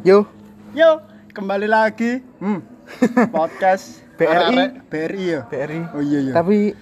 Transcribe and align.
Yo, 0.00 0.24
Yo, 0.72 1.04
kembali 1.36 1.68
lagi. 1.68 2.24
Hmm. 2.40 2.64
Podcast 3.36 4.00
BRI. 4.16 4.80
BRI 4.88 5.24
ya. 5.28 5.40
BRI. 5.44 5.80
Oh 5.92 6.00
iya 6.00 6.18
iya. 6.24 6.32
Tapi 6.32 6.72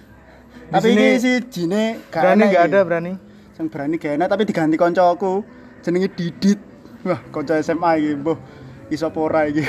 Tapi 0.69 0.87
ini 0.93 1.05
si 1.17 1.31
Jine 1.49 1.99
gak 2.07 2.21
berani 2.21 2.39
enak 2.39 2.47
nggak 2.47 2.63
iki. 2.63 2.71
ada 2.71 2.79
berani. 2.85 3.13
Sing 3.57 3.65
berani 3.67 3.95
gak 3.99 4.13
enak 4.15 4.27
tapi 4.29 4.43
diganti 4.47 4.75
koncoku. 4.79 5.43
Jenenge 5.83 6.09
Didit. 6.15 6.59
Wah, 7.03 7.19
konco 7.27 7.55
SMA 7.59 7.91
iki, 7.99 8.11
mbuh. 8.15 8.37
Iso 8.87 9.11
apa 9.11 9.19
ora 9.19 9.41
iki. 9.47 9.63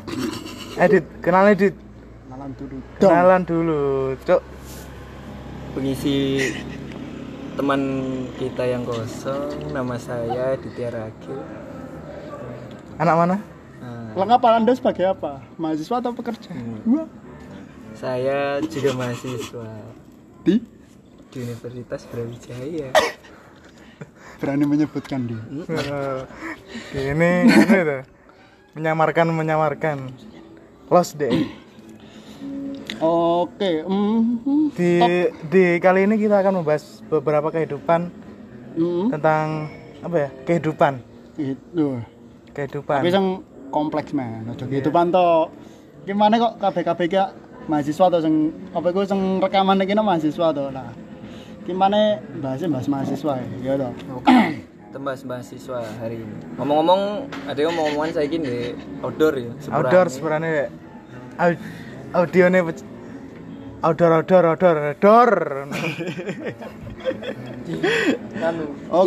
Edit, 0.84 1.04
kenal 1.20 1.52
Edit. 1.52 1.76
Kenalan 2.24 2.50
dulu. 2.56 2.76
Dong. 2.96 3.10
Kenalan 3.12 3.42
dulu, 3.44 3.82
Cuk. 4.24 4.42
pengisi 5.72 6.36
teman 7.56 7.80
kita 8.36 8.64
yang 8.64 8.84
kosong 8.84 9.72
nama 9.72 9.96
saya 9.96 10.52
Ditya 10.60 10.92
Ragil 10.92 11.40
Anak 13.02 13.14
mana? 13.18 13.36
Nah, 13.82 14.14
Lengkap 14.14 14.42
Anda 14.46 14.72
sebagai 14.78 15.10
apa? 15.10 15.42
Mahasiswa 15.58 15.98
atau 15.98 16.14
pekerja? 16.14 16.54
Wah. 16.86 17.08
saya 17.92 18.56
juga 18.64 18.96
mahasiswa 18.96 19.68
Di 20.46 20.62
di 21.28 21.36
Universitas 21.44 22.08
Brawijaya 22.08 22.88
berani 24.40 24.64
menyebutkan 24.70 25.26
dia. 25.26 25.42
Ini 26.94 27.32
ini 27.46 27.78
tuh. 27.82 28.02
Menyamarkan 28.78 29.26
menyamarkan. 29.34 29.98
Los 30.86 31.14
deh. 31.18 31.30
Oke, 33.02 33.82
mm, 33.82 34.74
Di 34.78 34.92
di 35.50 35.64
kali 35.82 36.06
ini 36.06 36.18
kita 36.22 36.38
akan 36.38 36.62
membahas 36.62 37.02
beberapa 37.10 37.50
kehidupan 37.50 38.10
mm, 38.78 39.10
tentang 39.10 39.66
apa 40.06 40.16
ya? 40.16 40.28
Kehidupan. 40.46 41.02
itu. 41.40 42.11
Kehidupan. 42.52 43.00
Tapi 43.00 43.10
sing 43.10 43.26
kompleks 43.72 44.12
men. 44.12 44.44
Aja 44.48 44.64
gitu 44.64 44.88
panto. 44.92 45.48
Gimana 46.04 46.36
kok 46.36 46.60
KBKB 46.60 47.00
ki 47.08 47.18
mahasiswa 47.66 48.04
atau 48.10 48.20
sing 48.20 48.50
apa 48.74 48.86
iku 48.90 49.06
sing 49.06 49.40
rekaman 49.40 49.80
iki 49.80 49.94
no 49.94 50.02
mahasiswa 50.04 50.52
to 50.52 50.68
lah. 50.68 50.90
Gimana 51.62 52.18
bahasnya 52.42 52.68
bahas 52.68 52.86
mahasiswa 52.90 53.38
ya, 53.38 53.48
ya 53.62 53.72
toh. 53.78 53.92
tembas 54.92 55.24
mahasiswa 55.24 55.80
hari 56.04 56.20
ini 56.20 56.36
ngomong-ngomong 56.60 57.24
ada 57.48 57.56
yang 57.56 57.72
ngomong-ngomongan 57.72 58.12
saya 58.12 58.28
gini 58.28 58.44
di 58.44 58.62
outdoor 59.00 59.40
ya 59.40 59.48
sepurane. 59.56 59.76
outdoor 59.80 60.06
sebenarnya 60.12 60.68
Au- 61.40 61.62
audionya 62.12 62.60
pec- 62.60 62.84
outdoor 63.80 64.12
outdoor 64.20 64.44
outdoor 64.52 64.76
outdoor 64.92 65.30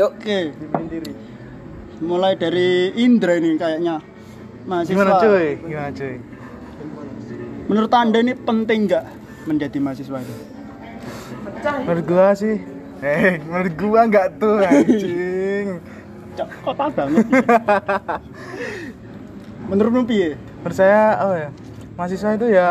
yuk 0.01 0.11
Oke. 0.17 0.39
Mulai 2.01 2.35
dari 2.35 2.91
Indra 2.95 3.35
ini 3.35 3.55
kayaknya. 3.55 4.01
Mahasiswa. 4.65 4.97
gimana 4.97 5.11
cuy 5.21 5.47
gimana 5.61 5.89
cuy 5.93 6.15
Menurut 7.69 7.91
Anda 7.93 8.17
ini 8.17 8.33
penting 8.33 8.89
nggak 8.89 9.05
menjadi 9.45 9.77
mahasiswa 9.77 10.17
itu? 10.17 10.35
menurut 11.85 12.05
gua 12.05 12.29
sih 12.33 12.61
eh 13.01 13.41
menurut 13.41 13.73
gua 13.73 13.99
enggak 14.05 14.37
tuh 14.37 14.61
anjing 14.61 15.81
Cok, 16.35 16.49
kota 16.61 16.85
banget. 16.91 17.25
Menurutmu 19.65 20.01
piye? 20.05 20.33
menurut 20.61 20.77
saya 20.77 21.01
oh 21.21 21.33
ya 21.35 21.49
mahasiswa 21.93 22.29
itu 22.33 22.47
ya 22.49 22.67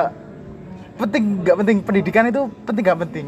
penting 0.95 1.43
nggak 1.43 1.57
penting 1.59 1.77
pendidikan 1.83 2.25
itu 2.27 2.43
penting 2.67 2.83
nggak 2.83 3.01
penting 3.07 3.27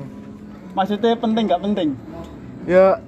Maksudnya 0.74 1.14
penting 1.14 1.44
nggak 1.46 1.62
penting? 1.62 1.88
ya 2.66 2.98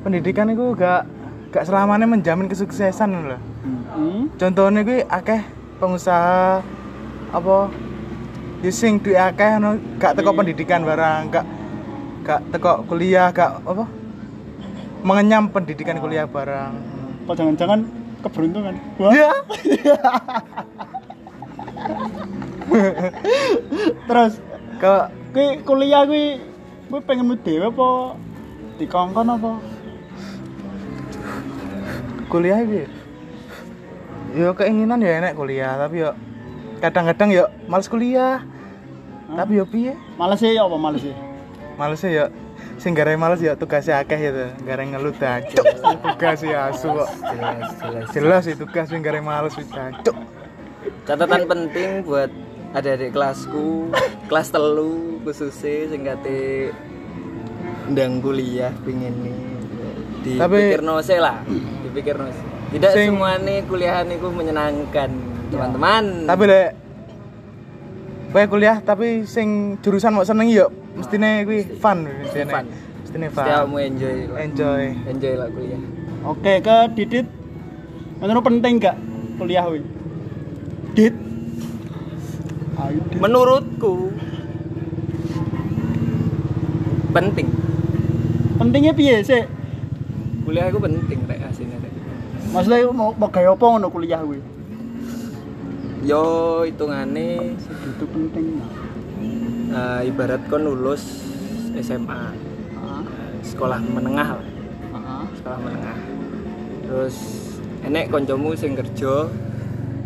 pendidikan 0.00 0.48
itu 0.48 0.72
gak 0.72 1.04
gak 1.50 1.66
selamanya 1.66 2.06
menjamin 2.06 2.46
kesuksesan 2.46 3.10
loh 3.26 3.42
Hmm. 3.90 4.30
contohnya 4.38 4.80
gue 4.86 5.02
akeh 5.04 5.42
pengusaha 5.82 6.62
apa 7.34 7.56
ya 8.62 8.70
sing 8.70 9.02
duwe 9.02 9.18
akeh 9.18 9.58
no, 9.58 9.76
gak 9.98 10.14
teko 10.16 10.30
Iya. 10.32 10.38
pendidikan 10.38 10.80
barang 10.86 11.20
gak 11.28 11.46
gak 12.24 12.40
teko 12.54 12.86
kuliah 12.86 13.28
gak 13.34 13.60
apa 13.66 13.84
mengenyam 15.02 15.50
pendidikan 15.50 15.98
kuliah 15.98 16.24
barang 16.24 16.72
Kok 17.28 17.34
jangan-jangan 17.36 17.84
keberuntungan? 18.24 18.74
Wah. 18.98 19.12
ya 19.12 19.30
Terus 24.08 24.32
ke 24.80 24.94
kuliah 25.62 26.02
kui 26.06 26.40
kui 26.90 27.00
pengen 27.06 27.26
mu 27.26 27.36
apa 27.38 27.88
dikongkon 28.80 29.28
apa? 29.30 29.52
Kuliah 32.30 32.62
gitu 32.62 32.86
yo 34.30 34.54
keinginan 34.54 35.02
ya 35.02 35.18
enak 35.18 35.34
kuliah 35.34 35.74
tapi 35.74 36.06
yo 36.06 36.14
kadang-kadang 36.80 37.28
yo 37.34 37.44
males 37.68 37.90
kuliah. 37.90 38.40
Tapi 39.30 39.62
yo 39.62 39.64
piye? 39.68 39.94
Males 40.18 40.42
sih 40.42 40.54
ya 40.58 40.66
apa 40.66 40.74
males 40.74 41.02
sih? 41.06 41.14
malesnya 41.78 42.10
ya 42.12 42.24
sing 42.76 42.92
gara 42.92 43.16
males 43.16 43.40
ya 43.40 43.56
tugasnya 43.56 44.04
akeh 44.04 44.20
gitu 44.20 44.44
gara 44.68 44.84
ngeluh 44.84 45.16
dancuk 45.16 45.64
tugas 46.04 46.44
ya 46.44 46.68
asu 46.68 46.92
kok. 46.92 47.08
Jelas 47.32 47.68
jelas. 47.80 48.06
Jelas 48.12 48.42
itu 48.52 48.60
tugas 48.68 48.86
sing 48.92 49.00
gara 49.00 49.20
males 49.24 49.56
wis 49.56 49.68
catatan 51.08 51.42
penting 51.48 52.04
buat 52.04 52.28
adik-adik 52.76 53.16
kelasku 53.16 53.88
kelas 54.28 54.52
telu 54.52 55.18
khususnya 55.24 55.88
sing 55.88 56.00
kate 56.04 56.70
ndang 57.88 58.20
kuliah 58.20 58.70
pingin 58.84 59.14
nih 59.24 59.38
Tapi- 60.36 60.76
dipikir 60.76 60.84
nose 60.84 61.16
lah 61.16 61.40
dipikir 61.90 62.14
nose 62.14 62.38
tidak 62.70 62.90
Sing- 62.94 63.10
semua 63.10 63.34
nih 63.36 63.66
kuliahan 63.66 64.06
itu 64.06 64.26
menyenangkan 64.26 65.10
teman-teman 65.50 66.04
tapi 66.24 66.42
lek 66.46 66.68
bae 68.30 68.46
kuliah 68.46 68.78
tapi 68.78 69.26
sing 69.26 69.74
jurusan 69.78 70.14
mau 70.14 70.22
seneng 70.22 70.46
yo 70.46 70.70
mestine 70.94 71.42
kuwi 71.42 71.66
fun 71.76 72.06
mestine 72.06 72.46
Fun. 72.46 72.64
mestine 73.02 73.26
Mesti 73.26 73.42
kamu 73.42 73.66
fun 73.68 73.82
enjoy 73.84 74.16
lah. 74.24 74.38
enjoy 74.38 74.82
enjoy 75.04 75.34
lah 75.34 75.48
kuliah 75.50 75.82
Oke, 76.20 76.60
ke 76.60 76.76
Didit. 76.92 77.24
Menurut 78.20 78.44
penting 78.44 78.76
nggak 78.76 78.92
kuliah 79.34 79.64
kuwi? 79.64 79.80
Dit. 80.92 81.16
Ayo 82.76 83.00
Dit. 83.02 83.16
menurutku 83.16 84.12
penting 87.10 87.48
Pentingnya 88.54 88.92
piye 88.92 89.24
sih? 89.24 89.42
kuliah 90.44 90.68
itu 90.68 90.76
penting 90.76 91.19
Maksudnya 92.50 92.90
mau 92.90 93.14
mau 93.14 93.28
gaya 93.28 93.50
apa 93.50 93.64
ngono 93.64 93.88
kuliah 93.88 94.20
kuwi? 94.20 94.40
yo 96.00 96.24
hitungane 96.64 97.52
Segitu 97.60 98.08
pentingnya. 98.08 98.64
eh, 99.70 100.08
ibarat 100.08 100.40
kon 100.48 100.64
lulus 100.64 101.28
SMA 101.76 102.32
Ah, 102.74 103.04
sekolah 103.44 103.76
menengah 103.78 104.28
lah 104.32 104.46
ah, 104.96 105.28
sekolah 105.30 105.58
menengah 105.60 105.96
terus 106.82 107.16
enek 107.82 108.08
koncomu 108.08 108.56
sing 108.56 108.72
kerja 108.72 109.28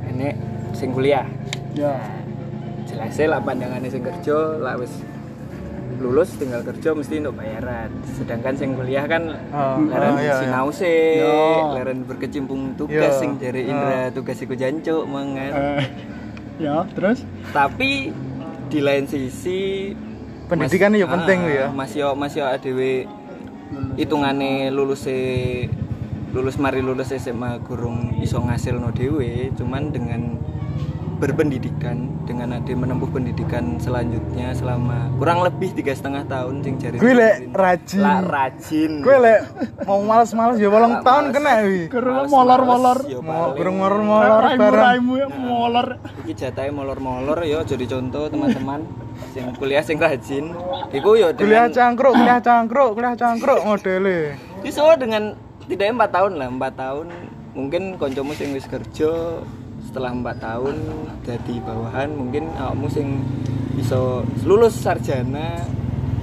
enek 0.05 0.35
sing 0.75 0.91
kuliah 0.91 1.25
Ya. 1.73 1.95
jelasnya 2.85 3.31
lah 3.31 3.41
pandangannya 3.41 3.87
sing 3.87 4.03
kerja 4.03 4.59
lah 4.59 4.75
wis 4.75 4.91
lulus 5.97 6.35
tinggal 6.35 6.61
kerja 6.61 6.91
mesti 6.91 7.19
untuk 7.19 7.37
bayaran 7.37 7.89
sedangkan 8.13 8.55
sing 8.55 8.75
kuliah 8.75 9.05
kan 9.05 9.23
Oh, 9.51 9.79
leren 9.81 10.11
oh, 10.11 10.19
iya, 10.19 10.27
iya. 10.27 10.35
sinau 10.41 10.69
sih 10.69 11.01
Yo. 11.19 11.73
leren 11.73 12.03
berkecimpung 12.03 12.75
tugas 12.75 13.15
Yo. 13.15 13.21
sing 13.21 13.37
dari 13.37 13.65
Indra 13.65 14.11
tugas 14.11 14.37
iku 14.37 14.53
jancuk 14.53 15.05
mangan 15.05 15.53
Eh, 15.53 15.85
ya, 16.59 16.83
terus 16.91 17.23
tapi 17.51 18.11
di 18.67 18.81
lain 18.81 19.05
sisi 19.05 19.93
Pendidikan 20.45 20.93
mas- 20.93 21.01
ya 21.01 21.07
penting 21.09 21.41
ah, 21.41 21.51
ya. 21.51 21.67
Mas 21.71 21.93
yo 21.93 22.13
mas 22.13 22.33
yo 22.33 22.45
adewe 22.45 23.09
hitungane 23.95 24.69
lulus 24.69 25.09
lulus 26.31 26.57
mari 26.57 26.81
lulus 26.81 27.11
SMA 27.11 27.63
gurung 27.63 28.19
iso 28.19 28.39
ngasil 28.39 28.77
no 28.77 28.91
dewe 28.91 29.55
cuman 29.55 29.89
dengan 29.89 30.37
berpendidikan 31.17 32.11
dengan 32.25 32.59
ade 32.59 32.75
menempuh 32.75 33.07
pendidikan 33.09 33.79
selanjutnya 33.79 34.51
selama 34.53 35.13
kurang 35.17 35.47
lebih 35.47 35.71
tiga 35.77 35.95
setengah 35.95 36.27
tahun 36.27 36.65
sing 36.65 36.75
jari 36.81 36.97
Kuwi 36.99 37.15
lek 37.15 37.35
rajin. 37.55 38.01
lah 38.03 38.21
rajin 38.25 38.93
Gue 39.01 39.17
lek 39.21 39.41
mau 39.87 40.01
males-males 40.03 40.57
ya 40.59 40.69
bolong 40.69 41.01
tahun 41.01 41.25
kena 41.31 41.53
wi. 41.65 41.87
Kurang 41.89 42.27
molor-molor. 42.27 42.99
paling. 43.07 43.55
burung 43.55 43.77
molor-molor 43.79 44.41
Raimu 44.43 44.61
bareng. 44.61 45.21
ya 45.21 45.27
molor. 45.31 45.89
iki 46.25 46.33
jatahe 46.35 46.71
molor-molor 46.73 47.39
yo 47.45 47.63
jadi 47.63 47.85
contoh 47.87 48.27
teman-teman 48.29 48.81
sing 49.31 49.45
kuliah 49.57 49.83
sing 49.83 49.97
rajin 49.97 50.51
iku 50.91 51.15
yo 51.15 51.31
Kuliah 51.35 51.71
dengan 51.71 51.71
cangkruk, 51.71 52.13
kuliah 52.19 52.41
cangkruk, 52.43 52.91
kuliah 52.99 53.15
cangkruk 53.15 53.61
modele. 53.63 54.35
iso 54.63 54.85
dengan 54.99 55.37
tidak 55.65 55.95
empat 55.95 56.11
tahun 56.13 56.33
lah 56.37 56.49
empat 56.51 56.73
tahun 56.77 57.07
mungkin 57.55 57.83
koncomu 57.97 58.35
sing 58.35 58.51
wis 58.53 58.67
kerja 58.67 59.41
setelah 59.95 60.11
empat 60.11 60.43
tahun 60.43 60.75
jadi 61.23 61.55
bawahan 61.63 62.11
mungkin 62.19 62.51
awakmu 62.59 62.91
sing 62.91 63.23
iso 63.79 64.27
lulus 64.43 64.75
sarjana 64.75 65.63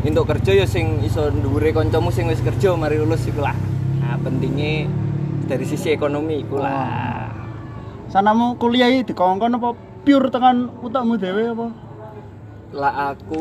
untuk 0.04 0.28
kerja 0.28 0.52
ya 0.60 0.68
sing 0.68 1.00
iso 1.08 1.32
dhuwure 1.32 1.72
kancamu 1.72 2.12
sing 2.12 2.28
wis 2.28 2.44
kerja 2.44 2.76
mari 2.76 3.00
lulus 3.00 3.24
iku 3.32 3.40
lah. 3.40 3.56
Nah 4.04 4.20
pentingnya 4.20 4.92
dari 5.48 5.64
sisi 5.64 5.88
ekonomi 5.96 6.44
iku 6.44 6.60
lah. 6.60 7.32
Sanamu 8.12 8.60
kuliah 8.60 8.92
iki 8.92 9.16
dikongkon 9.16 9.56
apa 9.56 9.72
pure 10.04 10.28
tekan 10.28 10.68
utakmu 10.84 11.16
dhewe 11.16 11.56
apa? 11.56 11.68
lah 12.76 13.16
aku 13.16 13.40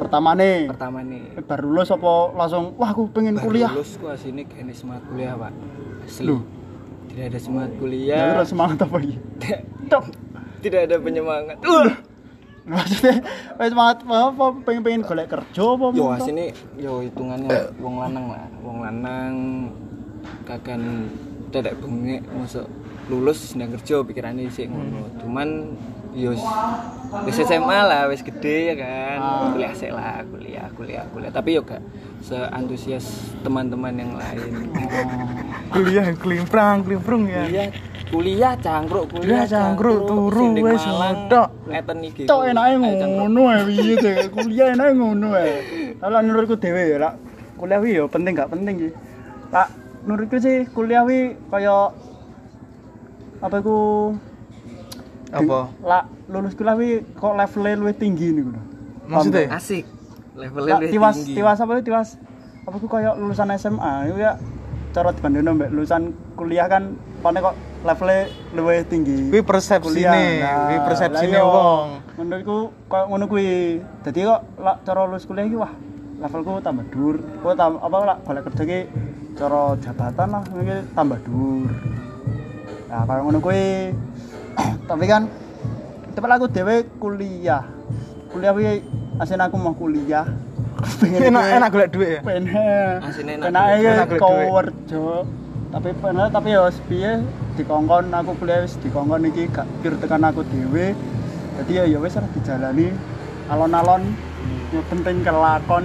Pertamane. 0.00 0.72
Pertama 0.72 1.04
nih 1.04 1.36
eh, 1.36 1.44
baru 1.44 1.68
lulus 1.68 1.92
apa 1.92 2.32
langsung 2.32 2.80
wah 2.80 2.96
aku 2.96 3.12
pengen 3.12 3.36
kuliah. 3.36 3.76
lulus 3.76 4.00
ku 4.00 4.08
asine 4.08 4.48
gak 4.48 4.64
ada 4.64 4.72
semangat 4.72 5.04
kuliah 5.12 5.36
pak. 5.36 5.52
Asli. 6.08 6.32
Loh. 6.32 6.55
Tidak 7.10 7.24
ada 7.32 7.38
semangat 7.38 7.70
kuliah 7.78 8.26
terus 8.36 8.50
semangat 8.50 8.78
apa? 8.84 8.96
Tok. 9.86 10.04
tidak 10.64 10.80
ada 10.90 10.96
penyemangat 10.98 11.58
uh. 11.62 11.90
Maksudnya 12.66 13.22
semangat 13.62 14.02
apa 14.02 14.46
pengen 14.66 14.82
pengen 14.82 15.02
golek 15.06 15.30
kerja 15.30 15.62
apa? 15.62 15.86
yo 15.94 16.10
asine 16.10 16.50
yo 16.74 16.98
hitungannya 16.98 17.78
wong 17.78 17.94
lanang 18.02 18.26
lah 18.34 18.46
wong 18.58 18.78
lanang 18.82 19.34
kakan 20.42 21.06
tidak 21.54 21.78
bengek 21.78 22.26
masuk 22.34 22.66
lulus 23.06 23.54
nang 23.54 23.70
kerja 23.70 24.02
pikirannya 24.02 24.50
sih 24.50 24.66
ngono 24.66 25.06
cuman 25.22 25.78
yo 26.16 26.32
wis 27.28 27.36
SMA 27.44 27.78
lah 27.84 28.08
wis 28.08 28.24
gede 28.24 28.72
ya 28.72 28.74
kan 28.80 29.18
kuliah 29.52 29.72
sih 29.76 29.92
lah 29.92 30.24
kuliah 30.24 30.66
kuliah 30.72 31.04
kuliah 31.12 31.28
tapi 31.30 31.60
yo 31.60 31.62
gak 31.62 31.84
seantusias 32.24 33.36
teman-teman 33.44 33.92
yang 34.00 34.12
lain 34.16 34.72
kuliah 35.76 36.08
klimprang 36.16 36.80
klimprung 36.80 37.28
ya 37.28 37.44
kuliah 37.44 37.68
kuliah 38.06 38.54
cangkruk 38.56 39.10
Kuliah 39.10 39.44
cangkruk, 39.50 40.06
turu, 40.06 40.54
wes, 40.62 40.78
ngetok. 40.78 41.48
ngeten 41.66 41.98
iki 42.06 42.22
Cok 42.22 42.54
enake 42.54 43.02
ngono 43.02 43.50
ae 43.50 43.66
piye. 43.66 43.94
Kuliah 44.34 44.78
enake 44.78 44.94
ngono 44.94 45.34
ae. 45.34 45.58
Kalau 45.98 46.22
menurutku 46.22 46.54
dhewe 46.54 46.86
ya, 46.86 47.02
Lak. 47.02 47.18
Kuliah 47.58 47.82
wi 47.82 47.98
yo 47.98 48.06
penting 48.06 48.38
gak 48.38 48.54
penting 48.54 48.74
sih. 48.78 48.92
Lak 49.50 49.74
menurutku 50.06 50.38
sih 50.38 50.70
kuliah 50.70 51.02
wi 51.02 51.34
kaya 51.50 51.90
apa 53.42 53.56
iku 53.58 54.14
apa? 55.36 55.58
Lak 55.84 56.04
lulus 56.32 56.52
kuliah 56.56 56.76
wi 56.78 56.88
kok 57.14 57.32
levelnya 57.36 57.74
luwih 57.76 57.96
tinggi 57.96 58.26
niku 58.32 58.50
lho. 58.54 58.62
maksudnya? 59.06 59.44
Asik. 59.52 59.84
Levelnya 60.36 60.74
lebih 60.80 60.90
tiwas 60.92 61.16
tinggi. 61.16 61.34
tiwas 61.36 61.58
apa 61.60 61.72
tiwas 61.80 62.08
apa 62.66 62.76
iku 62.82 62.88
kaya 62.90 63.14
lulusan 63.14 63.48
SMA 63.54 63.92
itu 64.10 64.18
ya 64.18 64.32
cara 64.90 65.12
dibandingno 65.12 65.52
mbek 65.54 65.70
lulusan 65.70 66.02
kuliah 66.34 66.66
kan 66.66 66.96
pone 67.22 67.38
kok 67.38 67.54
levelnya 67.86 68.20
luwih 68.56 68.80
tinggi. 68.90 69.30
kuwi 69.30 69.42
persepsine 69.44 70.42
Nah, 70.42 70.66
kuwi 70.66 70.78
persepsine 70.82 71.36
lah 71.36 71.44
iya. 71.44 71.44
wong. 71.46 71.86
Menurutku 72.18 72.58
koyo 72.90 73.04
ngono 73.12 73.24
kuwi. 73.30 73.78
Dadi 74.02 74.20
kok 74.26 74.40
lak 74.58 74.76
cara 74.82 75.00
lulus 75.06 75.24
kuliah 75.28 75.46
iki 75.46 75.56
wah 75.56 75.72
levelku 76.16 76.58
tambah 76.64 76.84
dhuwur. 76.90 77.16
Kok 77.44 77.54
tam, 77.54 77.72
apa 77.78 77.96
lak 78.02 78.18
golek 78.26 78.42
kerja 78.50 78.62
iki 78.66 78.80
cara 79.36 79.62
jabatan 79.78 80.28
lah 80.32 80.42
iki 80.42 80.76
tambah 80.96 81.18
dhuwur. 81.22 81.70
Nah 82.90 83.00
koyo 83.06 83.20
ngono 83.28 83.38
kuwi 83.38 83.62
tapi 84.88 85.04
kan 85.04 85.28
tapi 86.16 86.26
aku 86.32 86.48
dhewe 86.48 86.88
kuliah. 86.96 87.64
Kuliah 88.32 88.52
kuwi 88.56 88.80
asin 89.20 89.40
aku 89.40 89.56
mau 89.60 89.76
kuliah. 89.76 90.24
Pengen 91.00 91.32
enak 91.32 91.44
enak 91.56 91.68
golek 91.72 91.88
duit 91.88 92.08
ya? 92.08 92.20
pengen 92.20 92.44
Asine 93.00 93.40
enak 93.40 93.48
enak 93.48 93.64
ya 93.80 93.92
duit. 94.04 94.20
kerja 94.20 95.04
tapi 95.72 95.88
bener 95.98 96.28
tapi 96.28 96.48
ya 96.52 96.68
piye? 96.88 97.12
Dikongkon 97.56 98.12
aku 98.12 98.36
kuliah 98.36 98.60
wis 98.64 98.76
dikongkon 98.84 99.28
iki 99.32 99.48
gak 99.48 99.64
pure 99.80 99.96
tekan 100.00 100.24
aku 100.24 100.44
dhewe. 100.48 100.92
Jadi 101.56 101.72
ya 101.72 101.84
ya 101.88 101.98
wis 102.00 102.16
lah 102.16 102.28
dijalani 102.36 102.92
alon-alon. 103.48 104.04
Yang 104.72 104.86
penting 104.92 105.16
kelakon. 105.24 105.84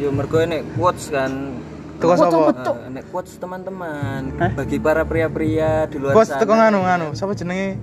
Yo 0.00 0.08
mergo 0.08 0.40
nek 0.44 0.64
quotes 0.76 1.12
kan 1.12 1.60
Teko 1.96 2.12
sapa? 2.12 2.38
Eh, 2.52 2.90
nek 2.92 3.04
quotes 3.08 3.34
teman-teman 3.36 4.22
Hah? 4.36 4.50
bagi 4.52 4.76
para 4.76 5.02
pria-pria 5.02 5.88
di 5.88 5.96
luar 5.96 6.12
bos 6.12 6.28
sana 6.28 6.40
teko 6.40 6.52
nganu 6.52 6.78
nganu 6.80 7.06
sapa 7.12 7.32
jenenge 7.32 7.80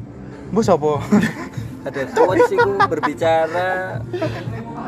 bos 0.50 0.70
apa 0.70 1.02
ada 1.84 2.00
quotes 2.14 2.48
itu 2.48 2.72
berbicara 2.86 4.00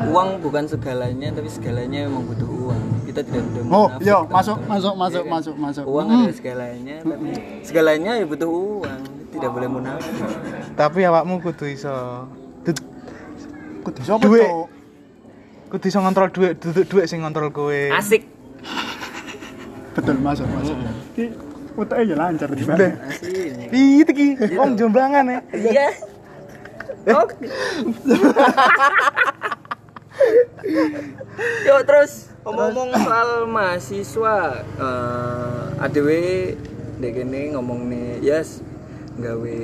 uang 0.08 0.38
bukan 0.40 0.64
segalanya 0.64 1.28
tapi 1.30 1.50
segalanya 1.50 2.06
memang 2.06 2.24
butuh 2.24 2.46
uang 2.48 2.82
kita 3.04 3.20
tidak 3.20 3.42
butuh 3.44 3.62
oh 3.66 3.88
iya 3.98 4.16
teman-teman. 4.22 4.30
masuk 4.30 4.58
masuk 4.62 4.94
masuk 4.94 5.22
kan? 5.22 5.32
masuk 5.34 5.54
masuk 5.58 5.84
uang 5.84 6.06
Hmm. 6.06 6.16
adalah 6.22 6.36
segalanya 6.36 6.96
tapi 7.02 7.28
segalanya 7.60 8.10
ya 8.14 8.24
butuh 8.24 8.48
uang 8.48 9.00
tidak 9.34 9.50
boleh 9.50 9.68
munafik 9.68 10.14
tapi 10.74 10.98
awakmu 11.02 11.34
kudu 11.40 11.66
iso 11.66 11.94
kudu 13.82 14.00
sapa 14.02 14.22
Duit. 14.22 14.46
Cuk? 14.46 14.66
kudu 15.66 15.84
iso 15.84 15.98
ngontrol 15.98 16.30
duit 16.30 16.54
duduk 16.56 16.84
duit 16.86 17.06
sing 17.06 17.20
ngontrol 17.20 17.50
kowe 17.50 17.80
asik 17.90 18.22
betul 19.96 20.16
masuk 20.20 20.44
masuk 20.52 20.76
iki 21.16 21.24
utake 21.76 22.04
ya 22.04 22.16
lancar 22.16 22.52
di 22.52 22.62
asik 22.64 22.92
Ih, 23.72 24.04
iki. 24.04 24.26
Wong 24.56 24.76
jomblangan 24.76 25.24
ya. 25.28 25.40
iya. 25.56 25.88
Oke 27.16 27.48
Yuk 31.66 31.80
terus. 31.84 32.32
Ngomong 32.46 32.94
soal 32.94 33.44
mahasiswa 33.50 34.36
eh 34.78 35.84
ADW 35.84 36.08
dek 36.96 37.12
kene 37.12 37.52
ngomong 37.52 37.92
nih 37.92 38.24
yes 38.24 38.64
gawe 39.16 39.58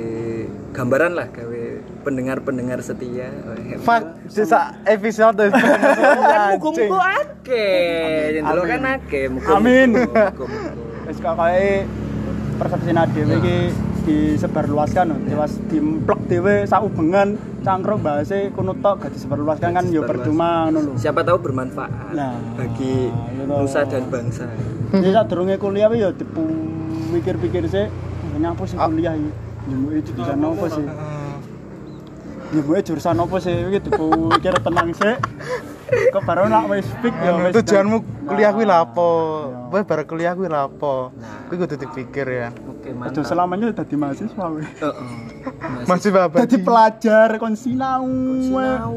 gambaran 0.73 1.11
lah 1.13 1.27
gawe 1.29 1.61
pendengar-pendengar 2.01 2.81
setia. 2.81 3.29
Fuck, 3.85 4.25
sisa 4.25 4.81
episode 4.89 5.53
kan 5.53 6.57
akeh. 6.97 8.41
Yen 8.41 8.43
delok 8.49 8.65
kan 8.65 8.81
muga-muga. 9.29 9.57
Amin. 9.57 9.89
Wis 11.05 11.17
kok 11.21 11.35
kae 11.37 11.85
persepsi 12.57 12.91
dhewe 12.93 13.33
iki 13.41 13.57
disebarluaskan 14.03 15.15
lho 15.15 15.17
tiwas 15.31 15.53
dimplek 15.71 16.21
dhewe 16.27 16.67
saubengan 16.67 17.39
cangkruk 17.63 18.03
bahase 18.03 18.51
kono 18.51 18.75
tok 18.83 19.07
gak 19.07 19.15
disebarluaskan 19.15 19.71
kan 19.71 19.85
yo 19.93 20.03
percuma 20.03 20.67
ngono 20.67 20.91
lho. 20.91 20.93
Siapa 20.99 21.23
tahu 21.23 21.39
bermanfaat 21.39 22.11
Nah, 22.11 22.35
bagi 22.59 23.07
toh. 23.47 23.63
nusa 23.63 23.87
dan 23.87 24.03
bangsa. 24.11 24.49
Jadi 24.91 25.09
saat 25.13 25.27
durunge 25.31 25.55
kuliah 25.55 25.87
ya 25.95 26.11
dipikir-pikir 26.11 27.63
sih 27.71 27.87
nyapa 28.39 28.63
sih 28.65 28.77
kuliah 28.77 29.13
iki. 29.15 29.31
Nyemuke 29.63 29.99
jurusan 30.03 30.39
apa 30.43 30.65
sih? 30.67 30.85
Nyemuke 32.53 32.81
jurusan 32.83 33.17
apa 33.17 33.35
sih? 33.39 33.55
Iki 33.71 33.79
dipikir 33.87 34.53
tenang 34.61 34.89
sih. 34.93 35.15
Kok 35.93 36.23
baru 36.25 36.49
nak 36.49 36.65
wis 36.73 36.87
fix 37.05 37.13
ya 37.21 37.31
wis. 37.37 37.53
tujuanmu 37.53 37.97
kuliah 38.25 38.49
kuwi 38.49 38.65
lha 38.65 38.81
apa 38.81 39.09
Iya. 39.53 39.69
kowe 39.69 39.81
bar 39.85 39.99
kuliah 40.09 40.33
kuwi 40.33 40.49
lha 40.49 40.65
apa 40.65 41.13
kuwi 41.49 41.55
kudu 41.61 41.75
dipikir 41.77 42.25
ya 42.25 42.49
oke 42.49 42.89
Aja 42.89 42.97
mantap 42.97 43.23
selamanya 43.29 43.65
dadi 43.77 43.95
mahasiswa 43.97 44.45
weh. 44.57 44.65
Heeh. 44.65 45.07
masih 45.85 46.09
babat 46.09 46.45
Dadi 46.45 46.57
pelajar 46.61 47.29
kon 47.37 47.53
sinau. 47.53 48.09
Sinau. 48.41 48.93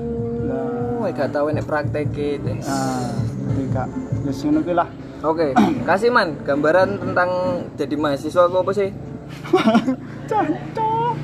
Nah. 0.46 1.04
Wah, 1.04 1.12
gak 1.12 1.36
tahu 1.36 1.52
nek 1.52 1.68
praktek 1.68 2.08
tes. 2.16 2.64
Nah, 2.64 3.12
jadi 3.52 3.64
kak, 3.76 3.88
ya 4.24 4.32
ngono 4.32 4.58
kuwi 4.64 4.74
lah. 4.74 4.88
Oke, 5.20 5.46
kasih 5.88 6.08
man 6.08 6.40
gambaran 6.44 6.96
tentang 6.96 7.30
jadi 7.76 7.94
mahasiswa 8.00 8.48
kok 8.48 8.60
apa 8.64 8.72
sih? 8.72 8.88
Cancok. 10.30 11.14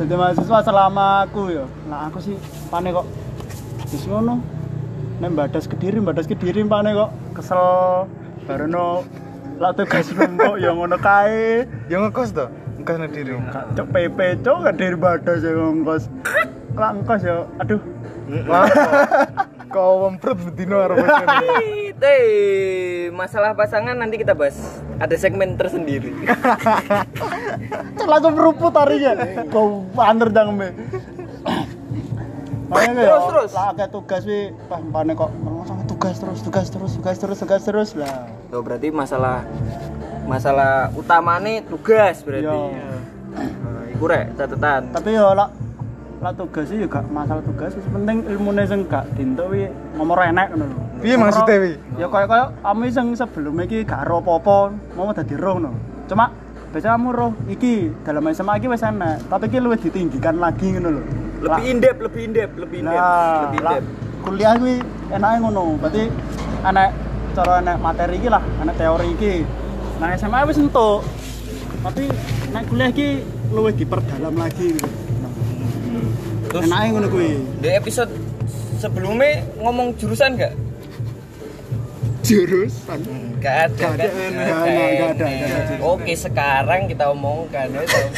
Jadi 0.00 0.14
mahasiswa 0.16 0.58
selama 0.64 1.28
aku 1.28 1.52
ya. 1.52 1.64
Nah 1.86 2.08
aku 2.08 2.18
sih 2.18 2.36
panik 2.72 2.96
kok. 2.96 3.06
Wis 3.92 4.04
ngono. 4.08 4.40
Nek 5.20 5.30
badas 5.36 5.70
kediri, 5.70 6.02
badas 6.02 6.26
kediri 6.26 6.64
panik 6.64 6.96
kok. 6.96 7.10
Kesel 7.36 7.64
barono 8.48 9.06
lak 9.62 9.78
tugas 9.78 10.10
numpuk 10.10 10.58
ya 10.58 10.74
ngono 10.74 10.96
kae. 10.98 11.68
ya 11.86 12.02
ngekos 12.02 12.34
to 12.34 12.50
ngekos 12.82 12.96
nang 12.98 13.12
diri 13.14 13.38
cok 13.78 13.86
PP 13.94 14.18
cok 14.42 14.58
kediri 14.72 14.96
badas 14.98 15.44
ya 15.44 15.52
ngkos. 15.54 16.10
Lak 16.74 16.92
ngkos 17.02 17.20
ya 17.22 17.46
aduh. 17.62 17.80
Lah, 18.32 18.64
kau 19.72 20.06
wempret 20.06 20.36
bedino 20.36 20.76
Teh, 21.96 22.22
masalah 23.20 23.56
pasangan 23.56 23.96
nanti 23.96 24.20
kita 24.20 24.36
bahas. 24.36 24.84
Ada 25.00 25.16
segmen 25.16 25.56
tersendiri. 25.56 26.12
Langsung 28.12 28.36
meruput 28.36 28.76
harinya. 28.76 29.16
Kau 29.48 29.88
jangan 29.96 30.54
be. 30.60 30.68
Makanya 32.72 32.92
kayak 32.96 33.04
Terus, 33.04 33.24
terus. 33.28 33.50
lah 33.52 33.70
kayak 33.76 33.90
tugas 33.92 34.22
wi, 34.24 34.40
pas 34.64 34.80
panik 34.80 35.14
kok 35.20 35.30
sama 35.68 35.82
tugas 35.84 36.16
terus, 36.16 36.38
tugas 36.40 36.66
terus, 36.72 36.92
tugas 36.96 37.16
terus, 37.20 37.38
tugas 37.44 37.62
terus 37.68 37.90
lah. 37.92 38.32
Oh, 38.48 38.64
berarti 38.64 38.88
masalah 38.88 39.44
masalah 40.24 40.88
utamanya 40.96 41.60
tugas 41.68 42.24
berarti. 42.24 42.48
Iya. 42.48 42.96
Nah, 43.36 43.84
iku 43.92 44.04
rek 44.08 44.32
catatan. 44.40 44.88
Tapi 44.88 45.08
ya 45.12 45.36
lah 45.36 45.52
lah 46.22 46.30
tugas 46.30 46.70
sih 46.70 46.78
juga 46.78 47.02
masalah 47.10 47.42
tugas 47.42 47.74
sih 47.74 47.82
penting 47.90 48.22
ilmune 48.30 48.62
sing 48.62 48.86
gak 48.86 49.10
dintuk 49.18 49.50
wi 49.50 49.66
ngomong 49.98 50.22
enek 50.22 50.54
ngono 50.54 50.64
lho. 50.70 50.78
Piye 51.02 51.18
maksudnya, 51.18 51.56
wi? 51.58 51.72
Ya 51.98 52.06
kayak 52.06 52.28
kayak 52.30 52.48
kamu 52.62 52.82
sing 52.94 53.06
sebelum 53.18 53.58
iki 53.66 53.82
gak 53.82 54.06
ro 54.06 54.22
apa-apa, 54.22 54.70
mau 54.94 55.10
dadi 55.10 55.34
roh 55.34 55.58
no. 55.58 55.74
Cuma 56.06 56.30
biasanya 56.70 56.94
kamu 56.94 57.10
roh 57.10 57.32
iki 57.50 57.90
dalam 58.06 58.22
SMA 58.30 58.54
iki 58.62 58.70
wis 58.70 58.86
enak, 58.86 59.26
tapi 59.26 59.50
iki 59.50 59.58
luwih 59.58 59.82
ditinggikan 59.82 60.38
lagi 60.38 60.78
ngono 60.78 60.88
lho. 60.94 61.02
Lebih 61.42 61.64
indep, 61.66 61.96
lebih 61.98 62.22
indep, 62.30 62.50
lebih 62.54 62.78
indep, 62.86 63.02
Nah, 63.02 63.50
lebih 63.50 63.58
indep. 63.58 63.82
kuliah 64.22 64.54
kuwi 64.54 64.74
enake 65.10 65.36
ngono. 65.42 65.62
Berarti 65.82 66.04
enek 66.62 66.90
cara 67.34 67.52
enek 67.66 67.76
materi 67.82 68.14
iki 68.22 68.28
lah, 68.30 68.42
enek 68.62 68.74
teori 68.78 69.08
iki. 69.18 69.34
Nah, 69.98 70.14
SMA 70.14 70.46
wis 70.46 70.62
entuk. 70.62 71.02
Tapi 71.82 72.06
nek 72.54 72.62
kuliah 72.70 72.94
iki 72.94 73.26
luwih 73.50 73.74
diperdalam 73.74 74.38
lagi 74.38 74.78
gitu. 74.78 75.01
Terus 76.52 76.64
Enake 76.66 76.88
ngono 76.90 77.08
kuwi. 77.08 77.30
di 77.58 77.68
episode 77.70 78.12
sebelumnya 78.76 79.30
ngomong 79.56 79.96
jurusan 79.96 80.36
gak? 80.36 80.52
Jurusan. 82.22 83.00
Gak 83.36 83.56
ada 83.66 83.74
Gak 83.74 83.92
ada, 83.98 84.06
kan? 84.06 84.30
gak 84.30 85.18
ada. 85.18 85.26
Oke 85.82 86.12
sekarang 86.14 86.86
kita 86.86 87.10
omongkan. 87.10 87.66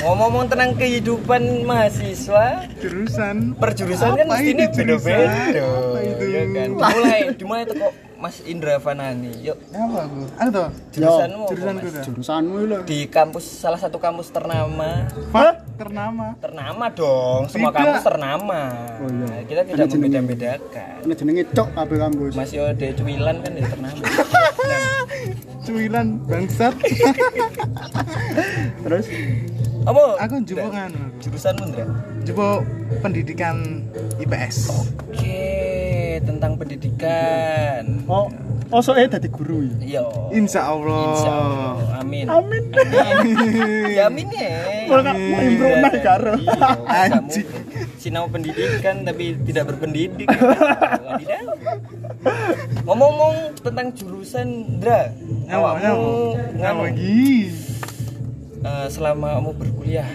Ngomong-ngomong 0.02 0.44
tentang 0.46 0.76
kehidupan 0.76 1.40
mahasiswa 1.64 2.68
Jurusan 2.76 3.56
perjurusan 3.56 4.08
kan 4.12 4.26
Apa 4.26 4.36
mesti 4.36 4.44
ini 4.46 4.62
itu 4.62 4.76
jurusan? 4.76 5.08
beda-beda 5.08 5.64
itu? 6.04 6.24
ya 6.26 6.42
kan 6.44 6.68
dimulai 6.70 7.20
dimulai 7.32 7.62
tuh 7.64 7.76
kok 7.80 7.92
Mas 8.24 8.40
Indra 8.42 8.80
Fanani 8.80 9.36
yuk 9.38 9.60
apa 9.68 9.98
aku? 10.02 10.16
Aku 10.34 10.48
tuh 10.48 10.68
jurusanmu 10.94 11.42
apa, 11.44 11.50
jurusan 11.52 11.68
Mas? 11.68 11.82
gue 11.84 11.92
dah. 11.92 12.04
Jurusanmu 12.04 12.56
lho. 12.64 12.78
di 12.82 12.98
kampus 13.06 13.44
salah 13.44 13.76
satu 13.76 14.00
kampus 14.00 14.32
ternama 14.32 15.04
Pak 15.28 15.76
ternama. 15.76 16.32
ternama 16.40 16.84
dong 16.88 17.44
semua 17.46 17.68
Tidak. 17.68 17.76
kampus 17.76 18.00
ternama 18.02 18.60
Oh, 18.96 19.08
iya. 19.10 19.26
Nah, 19.26 19.40
kita 19.44 19.60
tidak 19.62 19.86
membeda-bedakan 19.90 20.96
Ini 21.04 21.12
jenenge 21.12 21.42
cok 21.52 21.68
kabeh 21.70 21.98
kampus. 22.00 22.32
Mas 22.32 22.50
Yode 22.50 22.88
Cuilan 22.94 23.36
kan 23.38 23.52
ya 23.52 23.64
ternama 23.68 24.02
Cuilan 25.64 26.06
bangsat. 26.24 26.74
Terus 28.84 29.06
apa 29.84 30.02
Aku 30.18 30.34
njupuk 30.40 30.70
kan. 30.70 30.90
jurusanmu 31.20 31.64
Indra 31.66 31.84
Njupuk 32.20 32.64
pendidikan 33.00 33.84
IPS. 34.16 34.56
oke 35.12 35.53
tentang 36.20 36.54
pendidikan 36.54 38.04
oh 38.06 38.28
oh 38.70 38.80
soalnya 38.82 39.18
dadi 39.18 39.28
guru 39.30 39.62
ya. 39.62 39.74
iya 39.80 40.04
Insya 40.34 40.66
Allah. 40.66 41.02
Insya 41.14 41.30
Allah. 41.30 41.74
Amin. 42.02 42.26
Amin. 42.26 42.64
ya 43.94 44.10
amin 44.10 44.26
ya. 44.34 44.50
Kalau 44.90 45.00
nggak 45.06 45.14
mau 45.14 45.40
improve 45.46 45.98
karo. 46.02 46.32
Iya, 46.34 46.68
Anjing. 47.06 47.46
Sinau 48.02 48.26
pendidikan 48.26 49.06
tapi 49.06 49.38
tidak 49.46 49.70
berpendidik. 49.70 50.26
Wadidaw. 50.26 51.54
Ngomong-ngomong 52.82 53.34
tentang 53.62 53.86
jurusan 53.94 54.80
Dra, 54.82 55.12
awakmu 55.48 56.34
Nyawa 56.58 56.82
lagi. 56.90 57.52
eh, 58.60 58.86
selama 58.90 59.38
kamu 59.38 59.50
berkuliah 59.54 60.08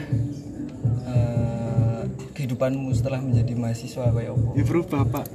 eh, 1.08 2.02
kehidupanmu 2.36 2.92
setelah 2.92 3.24
menjadi 3.24 3.54
mahasiswa 3.56 4.04
kayak 4.10 4.36
apa? 4.36 4.48
Ya 4.54 4.64
berubah 4.68 5.02
pak. 5.08 5.26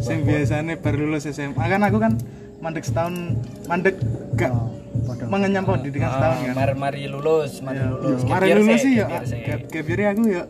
Yang 0.00 0.20
biasanya 0.22 0.74
baru 0.76 0.96
lulus 1.04 1.24
SMA 1.26 1.58
kan 1.58 1.80
aku 1.80 1.98
kan 1.98 2.12
mandek 2.58 2.84
setahun 2.84 3.14
mandek 3.66 3.96
gak 4.34 4.52
Oh, 5.00 5.14
mengenyam 5.26 5.62
pendidikan 5.62 6.10
setahun 6.10 6.34
Ah, 6.34 6.44
kan. 6.44 6.54
mari 6.56 6.74
mari 6.74 7.02
lulus, 7.06 7.62
mari 7.62 7.78
Ya, 7.78 7.88
lulus. 7.88 8.20
Gap 8.20 8.30
Mari 8.32 8.48
lulus 8.52 8.80
sih, 8.80 8.92
ya. 8.96 9.06
gap 9.64 9.86
year 9.86 10.00
aku 10.04 10.22
ya 10.26 10.42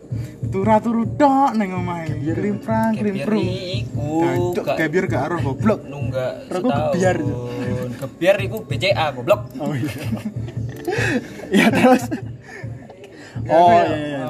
turu 0.43 0.73
turu 0.81 1.03
tok 1.11 1.51
neng 1.53 1.69
omahe. 1.71 2.09
Klimprang 2.31 2.91
Gap 2.91 2.99
year 2.99 3.21
klimprung. 3.21 3.45
iku 3.45 4.11
gap 4.57 4.91
year 4.91 5.05
gak 5.05 5.23
aruh 5.23 5.41
goblok. 5.41 5.79
nunggak 5.83 6.33
Terus 6.47 6.57
aku 6.59 6.69
gebiar. 6.73 7.17
setahun. 7.21 7.89
Gebiar 7.95 8.37
iku 8.41 8.57
BCA 8.61 9.05
goblok. 9.11 9.41
Oh 9.57 9.71
iya. 9.71 9.91
Iya 11.51 11.67
terus. 11.69 12.03
Ya, 13.41 13.53
Oh 13.53 13.69
aku 13.69 13.71
ya, 13.71 13.83
iya 13.87 13.97
iya. 14.09 14.25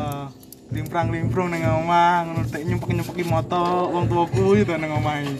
Eh, 0.91 1.07
Limprang 1.07 1.07
limprung 1.07 1.48
neng 1.48 1.63
omah 1.63 2.27
ngono 2.27 2.43
tek 2.51 2.67
nyumpek 2.67 2.91
nyumpeki 2.91 3.24
moto 3.24 3.88
wong 3.95 4.12
tuaku 4.12 4.60
itu 4.60 4.75
neng 4.75 4.91
omahe. 4.91 5.39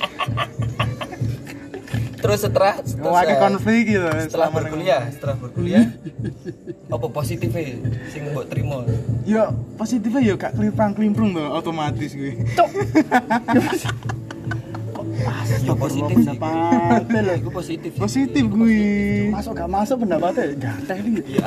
Terus 2.24 2.40
setelah 2.48 2.80
Wah 3.04 3.28
ke 3.28 3.36
konflik 3.36 3.84
gitu 3.92 4.08
setelah 4.32 4.48
berkuliah, 4.48 5.12
setelah 5.12 5.36
berkuliah 5.36 5.92
apa 6.88 7.08
positifnya 7.12 7.84
sing 8.16 8.32
mbok 8.32 8.48
trimo? 8.48 8.88
Ya 9.28 9.52
positifnya 9.76 10.22
ya 10.24 10.34
gak 10.40 10.56
klimprang 10.56 10.96
klimprung 10.96 11.36
tuh 11.36 11.52
otomatis 11.52 12.16
gue. 12.16 12.32
Ya 15.62 15.78
positif 15.78 16.16
sih. 16.18 16.38
Iku 17.38 17.50
positif. 17.54 17.92
Positif 17.94 18.44
gue. 18.50 18.82
Masuk 19.30 19.54
gak 19.54 19.70
masuk 19.70 19.96
pendapatnya 20.02 20.58
ganteng 20.58 20.98
nih. 21.14 21.38
Iya, 21.38 21.46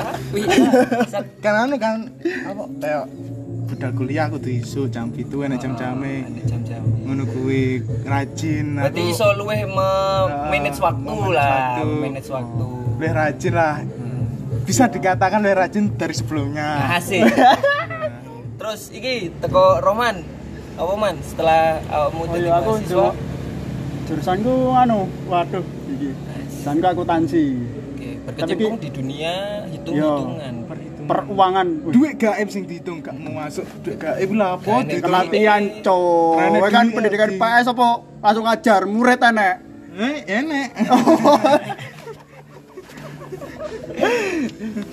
Kan 1.43 1.53
anu 1.67 1.75
kan 1.75 2.07
apa 2.47 2.63
kayak 2.79 3.03
budal 3.75 3.91
kuliah 3.93 4.23
aku 4.25 4.39
tuh 4.39 4.55
isu 4.55 4.87
jam 4.87 5.11
itu 5.11 5.43
enak 5.43 5.59
jam-jame. 5.59 6.23
Ngono 7.03 7.27
kuwi 7.27 7.63
rajin 8.01 8.79
Berarti 8.79 9.03
aku 9.03 9.11
iso 9.11 9.27
luweh 9.35 9.67
me- 9.67 10.31
manage 10.47 10.79
waktu 10.79 11.15
lah, 11.29 11.51
waktu. 11.75 11.87
manage 11.99 12.29
waktu. 12.31 12.65
lebih 12.95 13.11
rajin 13.11 13.53
lah 13.53 13.75
bisa 14.63 14.87
dikatakan 14.87 15.43
lebih 15.43 15.59
rajin 15.59 15.83
dari 15.91 16.15
sebelumnya 16.15 16.95
Asik. 16.95 17.27
Terus 18.59 18.87
iki 18.89 19.35
teko 19.37 19.83
Roman. 19.83 20.23
Apa 20.75 20.93
man 20.93 21.15
setelah 21.21 21.79
awakmu 21.85 22.21
Oh 22.21 22.31
jadi 22.31 22.39
iya 22.41 22.55
aku 22.57 22.71
mahasiswa? 22.73 23.07
jurusanku 24.05 24.53
anu, 24.71 24.99
waduh 25.25 25.63
iki. 25.89 26.09
Jurusanku 26.47 26.85
akuntansi. 26.85 27.45
Oke, 27.91 28.09
berkecimpung 28.21 28.75
di 28.77 28.89
dunia 28.89 29.33
hitung-hitungan. 29.67 30.53
Peruangan. 31.05 31.67
Wih, 31.85 31.93
duit 31.93 32.13
gaib 32.17 32.47
sing 32.49 32.65
dihitung 32.65 32.99
gak 33.05 33.13
mau 33.15 33.45
masuk 33.45 33.65
duit 33.85 33.97
gaib 34.01 34.29
lah 34.33 34.57
apa 34.57 34.81
cok. 35.85 36.37
Rene 36.41 36.57
Kowe 36.59 36.69
kan 36.73 36.85
pendidikan. 36.89 37.29
PS 37.37 37.65
apa 37.71 37.87
langsung 38.21 38.45
ngajar 38.49 38.81
murid 38.89 39.21
enek. 39.21 39.55
eh 39.95 40.27
enek 40.27 40.75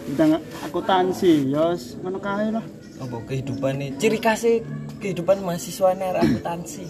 Bidang 0.06 0.38
akuntansi, 0.62 1.50
yos 1.50 1.98
ngono 1.98 2.22
kae 2.22 2.54
lah. 2.54 2.62
Apa 3.02 3.18
kehidupan 3.26 3.82
nih? 3.82 3.90
Ciri 3.98 4.22
khasnya 4.22 4.62
kehidupan 5.02 5.42
mahasiswa 5.42 5.90
nih 5.98 6.14
akuntansi. 6.14 6.84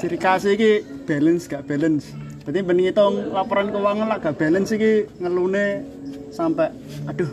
Ciri 0.00 0.16
khas 0.16 0.48
iki 0.48 0.80
balance 1.04 1.44
gak 1.44 1.68
balance. 1.68 2.08
Berarti 2.48 2.64
ben 2.64 2.80
ngitung 2.80 3.36
laporan 3.36 3.68
keuangan 3.68 4.08
lah 4.08 4.16
gak 4.16 4.40
balance 4.40 4.72
iki 4.72 5.04
ngelune 5.20 5.84
sampai 6.32 6.72
aduh. 7.04 7.28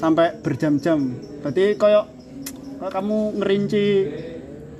Sampai 0.00 0.32
berjam-jam. 0.40 1.12
Berarti 1.44 1.76
koyo 1.76 2.08
kamu 2.80 3.36
ngerinci 3.36 3.84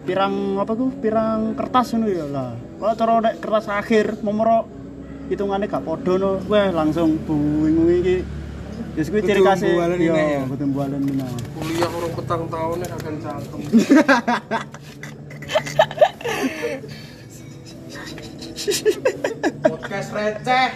pirang 0.08 0.56
apa 0.56 0.72
ku? 0.72 0.88
Pirang 0.96 1.52
kertas 1.52 1.92
ngono 1.92 2.08
ya 2.08 2.24
lah. 2.24 2.56
Kalau 2.56 2.94
cara 2.96 3.20
nek 3.20 3.36
kertas 3.44 3.68
akhir 3.68 4.24
momoro 4.24 4.64
hitungannya 5.28 5.68
gak 5.68 5.84
podo 5.84 6.16
no. 6.16 6.40
Weh 6.48 6.72
langsung 6.72 7.20
bingung 7.28 7.92
iki. 7.92 8.24
Wis 8.96 9.12
kuwi 9.12 9.20
ciri 9.20 9.44
khas 9.44 9.60
ya. 9.60 10.48
Kudu 10.48 10.64
mbualen 10.72 11.04
ini. 11.04 11.20
kuliah 11.52 11.92
orang 11.92 12.12
petang 12.16 12.48
tahunnya 12.48 12.88
akan 12.88 13.14
cangkem 13.20 13.60
podcast 19.60 20.10
receh 20.16 20.68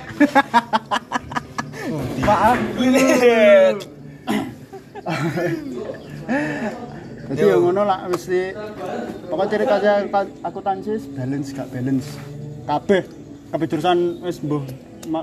maaf 2.24 2.58
Jadi 7.24 7.40
ya 7.40 7.56
ngono 7.56 7.82
lah 7.88 8.04
mesti 8.04 8.52
pokoknya 9.32 9.48
ciri 9.48 9.64
khasnya 9.64 9.94
akuntansi 10.44 10.88
wis 10.92 11.04
balance 11.08 11.48
gak 11.56 11.68
balance. 11.72 12.08
Kabeh 12.68 13.02
kabeh 13.48 13.66
jurusan 13.68 13.98
wis 14.20 14.38
mbuh 14.44 14.62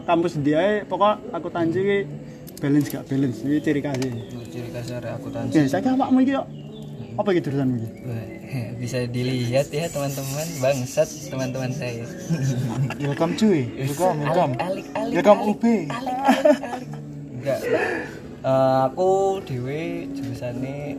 kampus 0.09 0.33
dia 0.41 0.81
pokok 0.89 1.21
akuntansi 1.29 1.79
ki 1.79 1.97
balance 2.57 2.87
gak 2.89 3.05
balance 3.05 3.37
iki 3.45 3.59
ciri 3.61 3.81
khasnya. 3.85 4.09
Ciri 4.49 4.69
khas 4.73 4.89
akuntansi. 4.89 5.53
Oke, 5.53 5.69
saya 5.69 5.93
awakmu 5.93 6.19
iki 6.25 6.33
yo 6.33 6.43
apa 7.21 7.27
iki 7.37 7.41
jurusanmu 7.45 7.75
iki? 7.77 7.89
Wah, 8.09 8.25
Bisa 8.81 8.97
dilihat 9.05 9.69
ya 9.69 9.85
teman-teman, 9.93 10.47
bangsat 10.57 11.09
teman-teman 11.29 11.69
saya. 11.69 12.03
welcome 13.05 13.37
cuy 13.37 13.69
welcome 13.77 14.17
welcome 14.25 14.53
welcome 15.13 15.39
UB 15.45 15.63
alik, 15.69 16.17
alik, 16.17 16.57
alik. 16.65 16.89
Enggak. 17.41 17.59
Eh, 18.41 18.79
aku 18.89 19.37
dewe 19.45 20.09
jurusannya 20.17 20.97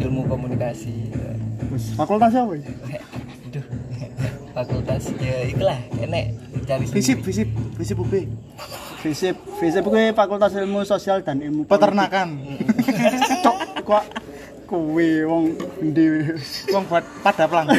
ilmu 0.00 0.24
komunikasi. 0.24 1.12
Fakultas 2.00 2.32
apa 2.32 2.52
iki? 2.56 2.72
Aduh. 3.52 3.64
Fakultas 4.56 5.02
ya 5.20 5.36
itulah 5.44 5.78
enek 6.00 6.32
cari 6.68 6.84
visip 6.84 7.24
visip 7.24 7.48
visip 7.80 7.96
UB 7.96 8.12
FISIP, 8.98 9.36
FISIP 9.62 9.84
kuwi 9.86 10.10
Fakultas 10.10 10.52
Ilmu 10.58 10.82
Sosial 10.82 11.22
dan 11.22 11.38
Ilmu 11.38 11.64
peternakan 11.70 12.34
Cok, 13.46 13.58
kok 13.86 14.04
kuwi 14.66 15.22
wong 15.22 15.54
endi 15.78 16.34
wong 16.74 16.84
buat 16.90 17.06
pada 17.22 17.46
pelang 17.46 17.70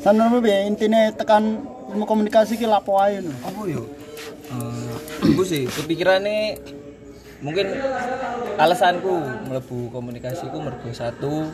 Sanurmu 0.00 0.40
piye 0.40 0.64
intine 0.64 1.12
tekan 1.12 1.60
ilmu 1.92 2.08
komunikasi 2.08 2.56
ki 2.56 2.64
lapo 2.64 2.96
ae 2.96 3.20
no. 3.20 3.30
apa 3.44 3.60
yo 3.68 3.84
Aku 5.28 5.42
sih 5.44 5.64
kepikirannya 5.68 6.56
mungkin 7.38 7.70
alasanku 8.58 9.14
melebu 9.46 9.94
komunikasi 9.94 10.50
ku 10.50 10.58
mergo 10.58 10.90
satu 10.90 11.52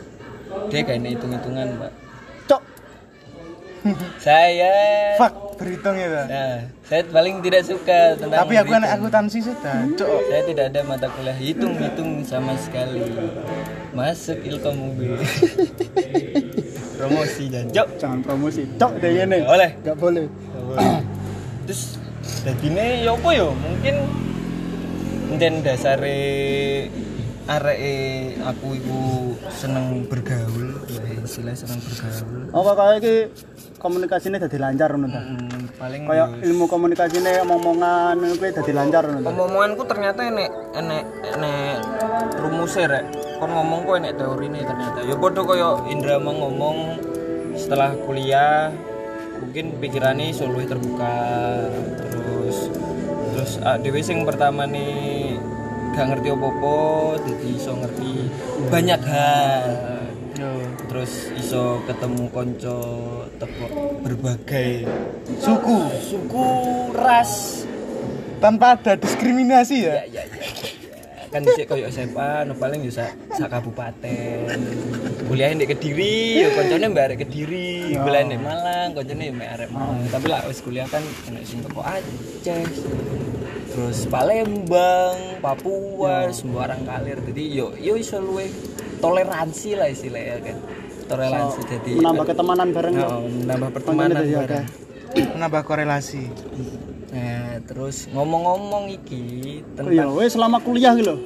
dia 0.73 0.81
kayak 0.81 1.05
hitung 1.05 1.29
hitungan 1.29 1.77
pak 1.77 1.91
Cok, 2.49 2.61
saya 4.17 4.73
fuck 5.21 5.61
berhitung 5.61 5.93
ya 5.93 6.09
Pak. 6.09 6.25
nah 6.25 6.57
saya 6.89 7.01
paling 7.05 7.37
tidak 7.45 7.63
suka 7.69 8.17
tentang 8.17 8.39
Tapi 8.41 8.53
aku 8.57 8.71
anak 8.73 8.89
akuntansi 8.97 9.39
sudah, 9.45 9.85
cok. 9.93 10.09
saya 10.25 10.41
tidak 10.49 10.65
ada 10.73 10.81
mata 10.89 11.07
kuliah 11.13 11.37
hitung-hitung 11.37 12.25
sama 12.25 12.57
sekali 12.57 13.05
masuk 13.93 14.41
ilkom 14.41 14.89
UB 14.89 14.99
promosi 16.97 17.43
dan 17.51 17.65
jok 17.69 17.87
Jangan 17.99 18.19
promosi. 18.23 18.63
Cok 18.79 18.93
deh 19.03 19.11
ini. 19.21 19.43
Nggak 19.43 19.51
boleh. 19.51 19.71
Gak 19.83 19.97
boleh. 19.99 20.25
terus 21.65 21.97
dadine 22.45 23.05
ya 23.05 23.11
apa 23.13 23.29
ya? 23.33 23.49
Mungkin 23.49 23.95
enten 25.35 25.53
dasare 25.65 26.21
arek 27.45 28.41
aku 28.41 28.67
iku 28.73 29.01
seneng 29.53 30.09
bergaul 30.09 30.81
ya 30.89 31.01
istilah 31.21 31.53
seneng 31.53 31.77
bergaul. 31.77 32.49
Apa 32.49 32.71
kayak 32.73 32.95
iki 33.01 33.15
komunikasinya 33.77 34.41
jadi 34.41 34.57
lancar 34.57 34.89
ngono 34.97 35.07
ta? 35.13 35.21
Hmm, 35.21 35.69
paling 35.77 36.01
Kayak 36.09 36.41
ya 36.41 36.49
ilmu 36.49 36.65
komunikasinya 36.65 37.45
omong-omongan 37.45 38.17
ngono 38.17 38.33
kuwi 38.41 38.49
dadi 38.49 38.73
lancar 38.73 39.03
ngono 39.05 39.19
ta? 39.21 39.29
omonganku 39.29 39.83
ternyata 39.85 40.21
enek 40.25 40.49
enek 40.73 41.03
enek 41.37 41.77
rumusnya 42.41 42.85
rek. 42.89 43.05
Kon 43.37 43.51
ngomong 43.53 43.79
kok 43.85 43.95
enek 44.01 44.13
teori 44.17 44.47
nih 44.49 44.63
ternyata. 44.65 44.99
Ya 45.05 45.15
bodoh 45.19 45.43
koyo 45.45 45.69
Indra 45.91 46.17
ngomong 46.17 46.77
setelah 47.53 47.93
kuliah 48.09 48.73
mungkin 49.41 49.65
pikirannya 49.79 50.31
iso 50.31 50.47
luwih 50.47 50.67
terbuka 50.67 51.15
terus 52.11 52.69
terus 53.33 53.51
ah, 53.63 53.77
dewe 53.79 53.99
sing 53.99 54.23
pertama 54.23 54.67
nih 54.67 55.35
gak 55.95 56.11
ngerti 56.11 56.27
apa-apa 56.31 56.77
jadi 57.23 57.47
iso 57.55 57.71
ngerti 57.79 58.11
banyak 58.67 59.01
hal. 59.07 59.67
Terus 60.85 61.31
iso 61.35 61.83
ketemu 61.87 62.27
konco 62.31 62.79
teko 63.39 63.67
berbagai 64.03 64.87
Suku. 65.39 65.91
Suku 65.99 66.47
ras 66.95 67.63
tanpa 68.39 68.75
ada 68.75 68.99
diskriminasi 68.99 69.87
ya. 69.87 70.03
ya 70.07 70.23
ya 70.23 70.23
ya 70.27 70.75
kan 71.35 71.43
bisa 71.43 71.67
koyo 71.67 71.91
SMA 71.91 72.47
no 72.47 72.55
paling 72.55 72.79
bisa 72.79 73.11
sak 73.35 73.51
kabupaten 73.51 74.55
kuliah 75.25 75.49
di 75.57 75.65
kediri 75.65 76.15
yo 76.45 76.47
koncone 76.53 76.85
mbak 76.93 77.03
arek 77.09 77.17
kediri 77.25 77.97
kuliah 77.97 78.23
di 78.29 78.37
Malang 78.37 78.89
koncone 78.93 79.25
mbak 79.33 79.49
arek 79.57 79.69
Malang 79.73 80.05
tapi 80.13 80.25
lah 80.29 80.41
wis 80.45 80.59
kuliah 80.61 80.85
kan 80.85 81.01
enak 81.01 81.43
sing 81.43 81.59
teko 81.65 81.81
Aceh 81.81 82.65
terus 83.73 83.97
Palembang 84.07 85.41
Papua 85.41 86.29
sembarang 86.29 86.85
kalir 86.85 87.17
jadi 87.25 87.43
yo 87.49 87.73
yo 87.81 87.97
iso 87.97 88.21
luwe 88.21 88.47
toleransi 89.01 89.69
lah 89.75 89.89
istilahnya 89.89 90.37
kan 90.45 90.57
toleransi 91.09 91.59
jadi 91.69 91.91
Menambah 92.01 92.25
ketemanan 92.33 92.67
bareng. 92.73 92.93
Oh, 92.97 93.21
menambah 93.29 93.69
pertemanan 93.77 94.25
bareng. 94.25 94.65
Menambah 95.37 95.61
korelasi. 95.63 96.23
Nah, 97.13 97.61
terus 97.63 98.09
ngomong-ngomong 98.09 98.89
iki 98.89 99.23
Oh 99.79 99.87
iya, 99.87 100.09
tentang 100.09 100.17
wes 100.17 100.33
selama 100.33 100.57
kuliah 100.59 100.97
gitu 100.97 101.13
loh. 101.13 101.19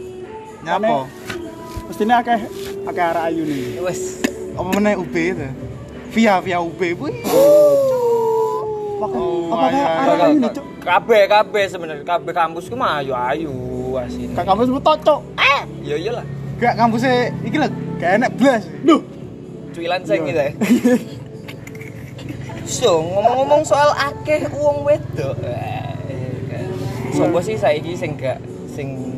Mestinya 1.90 2.22
akeh 2.22 2.40
akeh 2.86 3.04
arek 3.04 3.24
ayu 3.34 3.42
nih. 3.44 3.82
wes 3.82 4.22
Apa 4.54 4.70
meneh 4.78 4.94
UB 4.96 5.16
itu? 5.16 5.48
Via 6.10 6.38
via 6.42 6.58
UB, 6.62 6.82
Bu. 6.94 7.06
Pakai 9.00 9.18
Oh, 9.20 9.48
apa 9.56 9.72
kayak 9.72 9.80
iya, 9.80 9.88
iya. 10.12 10.26
ayu 10.28 10.38
nih, 10.44 10.52
Cuk? 10.52 10.66
kabeh 10.80 11.22
kabeh 11.28 11.64
sebenarnya 11.72 12.04
kabeh 12.04 12.34
kampus 12.36 12.68
mah 12.72 13.00
ayu 13.00 13.12
ayu 13.16 13.54
asine 13.96 14.32
Kak 14.36 14.44
kamu 14.44 14.68
sebut 14.68 14.84
cok. 14.84 15.20
ya 15.84 15.96
iyalah 15.96 16.26
Gak 16.60 16.76
kampusnya 16.76 17.32
iki 17.48 17.56
lho, 17.56 17.68
gak 18.04 18.20
enak 18.20 18.32
blas. 18.36 18.68
Duh, 18.84 19.00
cuilan 19.72 20.04
saya 20.04 20.20
gitu 20.28 20.36
ya 20.36 20.52
so 22.70 23.02
ngomong-ngomong 23.02 23.66
soal 23.66 23.90
akeh 23.98 24.46
uang 24.54 24.86
wedok 24.86 25.36
eh, 25.42 26.38
kan. 26.52 26.68
sopo 27.10 27.40
sih 27.42 27.58
saiki 27.58 27.98
sing 27.98 28.14
gak 28.14 28.38
sing 28.70 29.18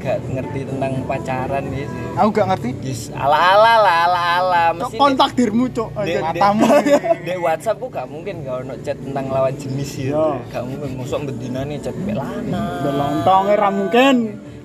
gak 0.00 0.18
ngerti 0.24 0.60
tentang 0.64 0.92
pacaran 1.04 1.64
gitu 1.70 2.00
Aku 2.16 2.28
gak 2.32 2.46
ngerti. 2.56 2.70
Yes, 2.80 3.12
ala-ala 3.12 3.74
lah, 3.84 3.96
ala-ala 4.08 4.62
cok 4.72 4.76
mesti 4.80 4.96
kontak 4.96 5.30
dirmu 5.36 5.64
cok. 5.70 5.90
Aja. 5.94 6.18
matamu. 6.24 6.66
di 7.26 7.34
WhatsApp 7.36 7.78
ku 7.78 7.86
gak 7.92 8.06
mungkin 8.08 8.34
gak 8.42 8.56
ono 8.66 8.74
chat 8.80 8.96
tentang 8.98 9.26
lawan 9.28 9.54
jenis 9.54 9.90
ya. 10.00 10.08
Yo. 10.16 10.26
Gak 10.48 10.64
mungkin 10.64 10.90
mosok 10.96 11.20
bedina 11.28 11.60
nih 11.62 11.76
chat 11.78 11.94
mbek 11.94 12.16
lana. 12.16 12.64
Belontong 12.82 13.44
ra 13.54 13.68
mungkin. 13.68 14.16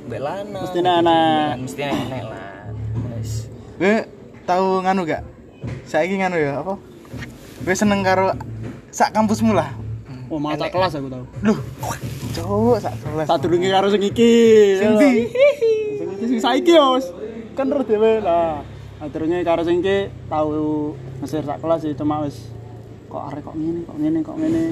Mbek 0.07 0.21
lana. 0.23 0.59
Mesti 0.63 0.79
enak. 0.81 1.53
Mesti 1.59 1.81
enak 1.83 2.23
lah. 2.25 2.43
Gue 3.75 3.95
tahu 4.47 4.67
nganu 4.87 5.01
gak? 5.03 5.23
Saiki 5.83 6.15
nganu 6.17 6.37
ya, 6.39 6.63
apa? 6.63 6.79
Gue 7.61 7.75
seneng 7.75 8.01
karo 8.01 8.31
sak 8.89 9.11
kampusmu 9.11 9.51
lah. 9.51 9.84
Oh, 10.29 10.41
mata 10.41 10.65
kelas 10.69 10.97
aku 10.97 11.07
tahu. 11.07 11.25
Duh, 11.45 11.59
cowok 12.33 12.77
sak 12.81 12.93
kelas. 13.05 13.27
Tak 13.29 13.37
durunge 13.45 13.69
karo 13.69 13.87
sing 13.93 14.01
iki. 14.01 14.33
Sing 14.81 14.89
ndi? 14.97 15.11
Sing 16.01 16.07
iki 16.17 16.25
sing 16.25 16.39
saiki 16.41 16.73
yos. 16.73 17.13
Kan 17.53 17.69
terus 17.69 17.85
dhewe 17.85 18.19
lah. 18.25 18.65
Aturnya 18.97 19.43
karo 19.45 19.61
sing 19.61 19.85
iki 19.85 20.09
tahu 20.31 20.95
ngesir 21.21 21.45
sak 21.45 21.61
kelas 21.61 21.85
sih 21.85 21.93
cuma 21.93 22.25
wis 22.25 22.49
kok 23.05 23.31
arek 23.31 23.47
kok 23.47 23.55
ngene 23.55 23.79
kok 23.85 23.97
ngene 24.01 24.19
kok 24.25 24.35
ngene. 24.41 24.63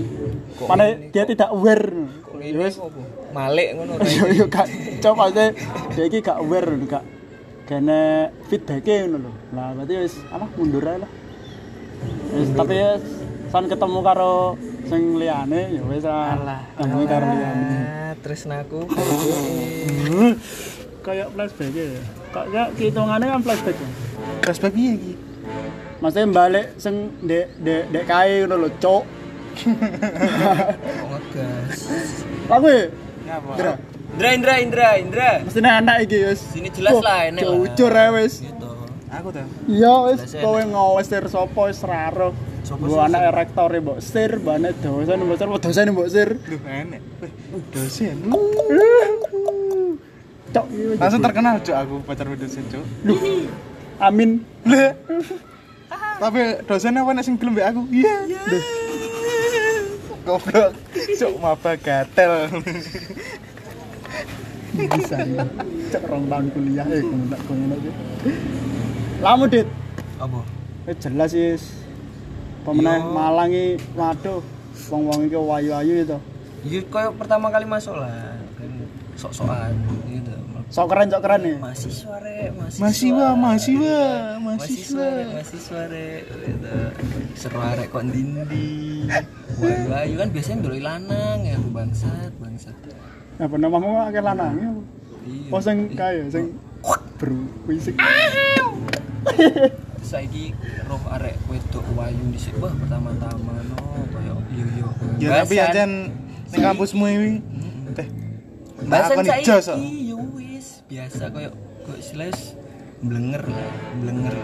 Pane 0.66 0.88
dia 1.13 1.24
tidak 1.30 1.50
aware. 1.54 1.88
Opo? 2.34 3.02
Malik 3.32 3.68
ngono 3.78 3.94
ta. 4.02 4.10
Yo 4.10 4.26
yo 4.34 4.46
gak 4.50 4.68
coba 5.00 5.30
maksudnya 5.30 5.48
dia 5.94 6.04
iki 6.10 6.20
gak 6.20 6.42
aware 6.42 6.72
gak 6.89 7.06
kene 7.70 8.34
feedback 8.50 8.84
ngono 8.84 9.30
lho. 9.30 9.32
Lah 9.54 9.72
berarti 9.78 9.94
wis 10.02 10.16
apa 10.34 10.50
mundur 10.58 10.84
ae 10.84 10.98
lah. 10.98 11.12
Wis 12.36 12.50
tapi 12.58 12.74
ya 12.74 12.98
san 13.54 13.70
ketemu 13.70 14.00
karo 14.02 14.58
sing 14.89 15.02
liyane 15.19 15.62
ya 15.74 15.82
wis 15.88 16.06
lah. 16.06 16.62
Ketemu 16.76 17.06
karo 17.08 17.26
liyane. 17.28 17.78
Ah, 17.84 18.13
tresnaku. 18.19 18.80
Kayak 21.06 21.28
flashback 21.36 21.76
ya. 21.76 21.86
Kayak 22.32 22.67
hitungannya 22.80 23.28
kan 23.28 23.41
flashback 23.43 23.76
ya. 23.76 23.89
Flashback 24.43 24.74
piye 24.76 24.91
iki? 24.96 25.13
Maksudnya 26.00 26.28
balik 26.32 26.65
sing 26.80 27.12
dek 27.24 27.48
dek 27.60 27.84
dek 27.91 28.04
kae 28.08 28.43
ngono 28.43 28.56
lho, 28.67 28.69
cok. 28.80 29.04
Ngegas. 31.08 31.80
Lagu 32.52 32.67
ya? 32.67 32.86
Nyapa? 33.24 33.52
Dra. 33.56 33.74
Indra, 34.13 34.30
Indra, 34.30 34.56
Indra, 34.62 34.89
Indra. 35.02 35.30
Mesti 35.41 35.60
anak 35.63 35.96
iki 36.06 36.17
wis. 36.22 36.41
Sini 36.54 36.69
jelas 36.69 37.02
lah, 37.02 37.34
lah. 37.34 37.41
Jujur 37.41 37.91
ae 37.91 38.10
wis. 38.19 38.46
Gitu. 38.46 38.69
Aku 39.10 39.30
tuh. 39.30 39.46
Iya 39.65 39.93
wis 40.10 40.19
kowe 40.38 40.62
enak. 40.62 40.74
ngawesir 40.74 41.24
sapa 41.30 41.62
wis 41.65 41.82
raro. 41.82 42.30
Sih, 42.63 42.80
anak 42.80 43.21
rektor 43.36 43.76
mbok 43.76 43.99
sir, 43.99 44.39
bane 44.39 44.71
dosen 44.80 45.19
mbok 45.19 45.36
sir, 45.36 45.47
dosen 45.60 45.88
mbok 45.91 46.08
sir. 46.08 46.30
Duh, 46.47 46.62
enek. 46.63 47.02
Dosen. 47.76 48.17
Cok 50.54 50.65
Langsung 50.95 51.21
terkenal, 51.26 51.60
Cuk, 51.60 51.76
aku 51.76 51.95
pacar 52.08 52.23
dosen, 52.32 52.63
Cuk. 52.71 52.86
Duh. 53.04 53.19
Amin. 53.99 54.47
Lah. 54.63 54.95
Tapi 56.23 56.63
dosennya 56.63 57.04
apa 57.04 57.12
nek 57.12 57.23
sing 57.28 57.36
gelem 57.36 57.60
aku? 57.60 57.84
Iya. 57.91 58.15
Goblok. 60.23 60.71
Cuk, 61.19 61.34
maba 61.43 61.76
gatel. 61.76 62.47
Bisa. 64.71 65.17
ya. 65.19 65.43
Cok 65.91 66.04
rong 66.08 66.26
tahun 66.32 66.45
kuliah 66.56 66.88
eh 66.88 67.04
ngono 67.04 67.36
ngono 67.36 67.76
iki. 67.76 67.91
Lamu 69.19 69.52
dit. 69.52 69.67
Apa? 70.15 70.39
Wis 70.88 70.95
jelas 71.04 71.36
sih. 71.36 71.83
Pemenang 72.63 73.02
Yo. 73.04 73.12
Malang 73.12 73.49
iki 73.52 73.67
waduh 73.93 74.39
wong-wong 74.89 75.19
iki 75.28 75.38
wayu-ayu 75.38 75.93
itu. 76.04 76.17
Ya 76.63 76.80
kayak 76.88 77.19
pertama 77.19 77.52
kali 77.52 77.67
masuk 77.67 77.95
lah 77.99 78.39
kan 78.56 78.71
sok-sokan 79.19 79.76
gitu. 80.08 80.32
Sok 80.73 80.89
keren 80.89 81.08
sok 81.12 81.21
keren 81.21 81.41
nih. 81.43 81.56
Mahasiswa 81.60 82.15
re, 82.17 82.39
mahasiswa. 82.56 82.82
Mahasiswa, 82.82 83.28
mahasiswa, 83.36 83.97
Mahasiswa, 84.41 84.41
mahasiswa. 84.41 85.06
re, 85.06 85.23
mahasiswa 85.30 85.82
re, 85.91 86.08
gitu. 86.26 86.73
Seru 87.38 87.60
arek 87.62 87.88
kok 87.93 88.04
ndindi. 88.08 89.06
Wah, 89.62 90.02
ayu 90.02 90.15
kan 90.17 90.30
biasanya 90.34 90.65
dulu 90.65 90.76
lanang 90.82 91.39
ya 91.45 91.58
bangsat, 91.62 92.32
bangsat. 92.41 92.73
Apa 93.38 93.54
namamu 93.60 94.02
akeh 94.02 94.23
lanange 94.23 94.65
apa? 94.65 94.82
Iya. 95.23 95.52
Oh 95.54 95.62
sing 95.62 95.78
kaya 95.93 96.26
sing 96.34 96.58
berwisik. 97.21 97.93
Terus 97.95 99.71
saiki 100.13 100.54
roh 100.86 101.02
arek 101.10 101.34
wedok 101.49 101.82
wayu 101.93 102.21
dhisik 102.30 102.54
wah 102.58 102.69
pertama-tama 102.71 103.54
no 103.65 103.78
koyo 104.08 104.36
yo 104.54 104.65
yo. 104.78 104.88
Ya 105.17 105.41
tapi 105.41 105.58
aja 105.58 105.84
ning 105.84 106.13
kampusmu 106.54 107.06
iki. 107.08 107.34
Teh. 107.91 108.08
Bahasan 108.86 109.15
kok. 109.19 109.41
saiki 109.41 109.89
yo 110.08 110.21
wis 110.32 110.86
biasa 110.86 111.28
koyo 111.28 111.49
koyo 111.82 111.97
istilahnya 111.97 112.38
blenger 113.04 113.43
blenger. 113.99 114.36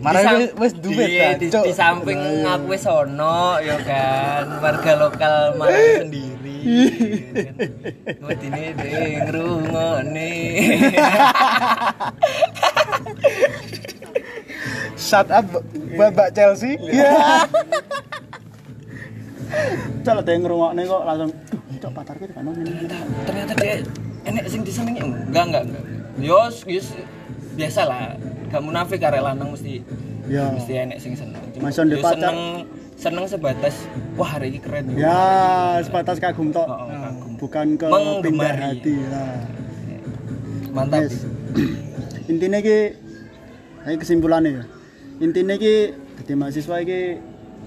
Marah 0.00 0.18
Di 0.18 0.26
sam- 0.26 0.40
wis- 0.40 0.54
wis 0.58 0.72
duwe, 0.74 1.04
Iya, 1.06 1.28
di, 1.34 1.46
Cuk. 1.48 1.62
di 1.62 1.72
samping 1.72 2.18
aku 2.42 2.66
wis 2.68 2.82
ono 2.82 3.60
ya 3.60 3.78
kan, 3.78 4.58
warga 4.58 4.92
lokal 4.96 5.54
Malang 5.54 6.02
sendiri. 6.02 6.58
Wedine 8.18 8.74
dhewe 8.74 9.06
ngrungokne. 9.22 10.30
Shut 15.08 15.28
up 15.32 15.46
buat 15.96 16.10
Mbak 16.12 16.30
Chelsea. 16.36 16.76
Iya. 16.76 17.16
Cok 20.04 20.14
ada 20.20 20.30
yang 20.30 20.42
ngerungokne 20.44 20.82
kok 20.84 21.02
langsung 21.04 21.30
"Duh, 21.32 21.76
cok 21.80 21.92
pacarku 21.96 22.24
kan 22.36 22.44
ngene 22.44 22.68
ngene 22.68 22.96
ternyata 23.24 23.52
dia 23.56 23.74
enek 24.28 24.44
sing 24.44 24.60
disenengi. 24.60 25.00
Enggak 25.00 25.44
enggak 25.48 25.62
enggak. 25.64 25.84
Yo 26.20 26.38
yo 26.68 26.80
biasa 27.56 27.80
lah 27.88 28.14
gak 28.48 28.62
munafik 28.62 29.00
karek 29.00 29.24
lanang 29.24 29.56
mesti 29.56 29.80
Ya. 30.28 30.52
mesti 30.52 30.72
enek 30.76 31.00
sing 31.00 31.16
seneng. 31.16 31.40
Cuma 31.56 31.72
pacar- 31.72 32.20
seneng 32.20 32.38
seneng 33.00 33.24
sebatas 33.24 33.74
wah 34.20 34.28
hari 34.36 34.52
ini 34.52 34.60
keren. 34.60 34.92
Ya 34.92 35.80
sebatas 35.80 36.20
kagum 36.20 36.52
tok. 36.52 36.68
Oh, 36.68 36.76
oh, 36.76 36.84
kagum. 36.84 37.32
bukan 37.40 37.66
ke 37.80 37.86
pindah 38.20 38.54
hati 38.54 38.94
lah 39.08 39.32
mantap. 40.68 41.08
Yes. 41.08 41.24
intinya 42.28 42.60
ki 42.60 42.92
ini 43.88 43.96
kesimpulannya 43.96 44.60
ya 44.60 44.64
intinya 45.18 45.54
ki 45.58 45.74
jadi 46.22 46.32
mahasiswa 46.38 46.76
ki 46.86 47.00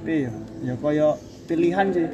ya 0.08 0.32
ya 0.64 0.74
kaya 0.80 1.16
pilihan 1.48 1.88
sih. 1.92 2.08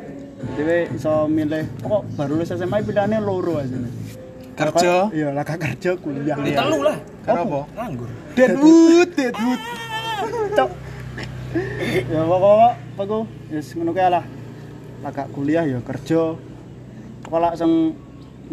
Dewe 0.54 0.86
iso 0.94 1.26
milih 1.26 1.66
pokok 1.82 2.14
baru 2.14 2.38
lulus 2.38 2.54
SMA 2.54 2.86
pilihannya 2.86 3.18
loro 3.26 3.58
aja 3.58 3.74
nih 3.74 3.94
Kerja. 4.58 5.10
iya 5.14 5.30
lah 5.34 5.46
kerja 5.46 5.98
kuliah. 5.98 6.38
Di 6.42 6.54
telu 6.54 6.82
lah. 6.82 6.98
Karo 7.22 7.42
apa? 7.46 7.62
nganggur. 7.78 8.10
Deadwood, 8.34 9.10
Deadwood. 9.14 9.62
cok. 10.58 10.72
Ya 12.10 12.22
pokok 12.26 12.74
pokok 12.98 13.24
yes 13.54 13.74
ngono 13.78 13.94
kae 13.94 14.10
lah 14.10 14.26
gak 15.10 15.30
kuliah 15.34 15.66
ya 15.66 15.82
kerja. 15.82 16.38
Pokok 17.26 17.40
lah 17.42 17.52
sing 17.58 17.98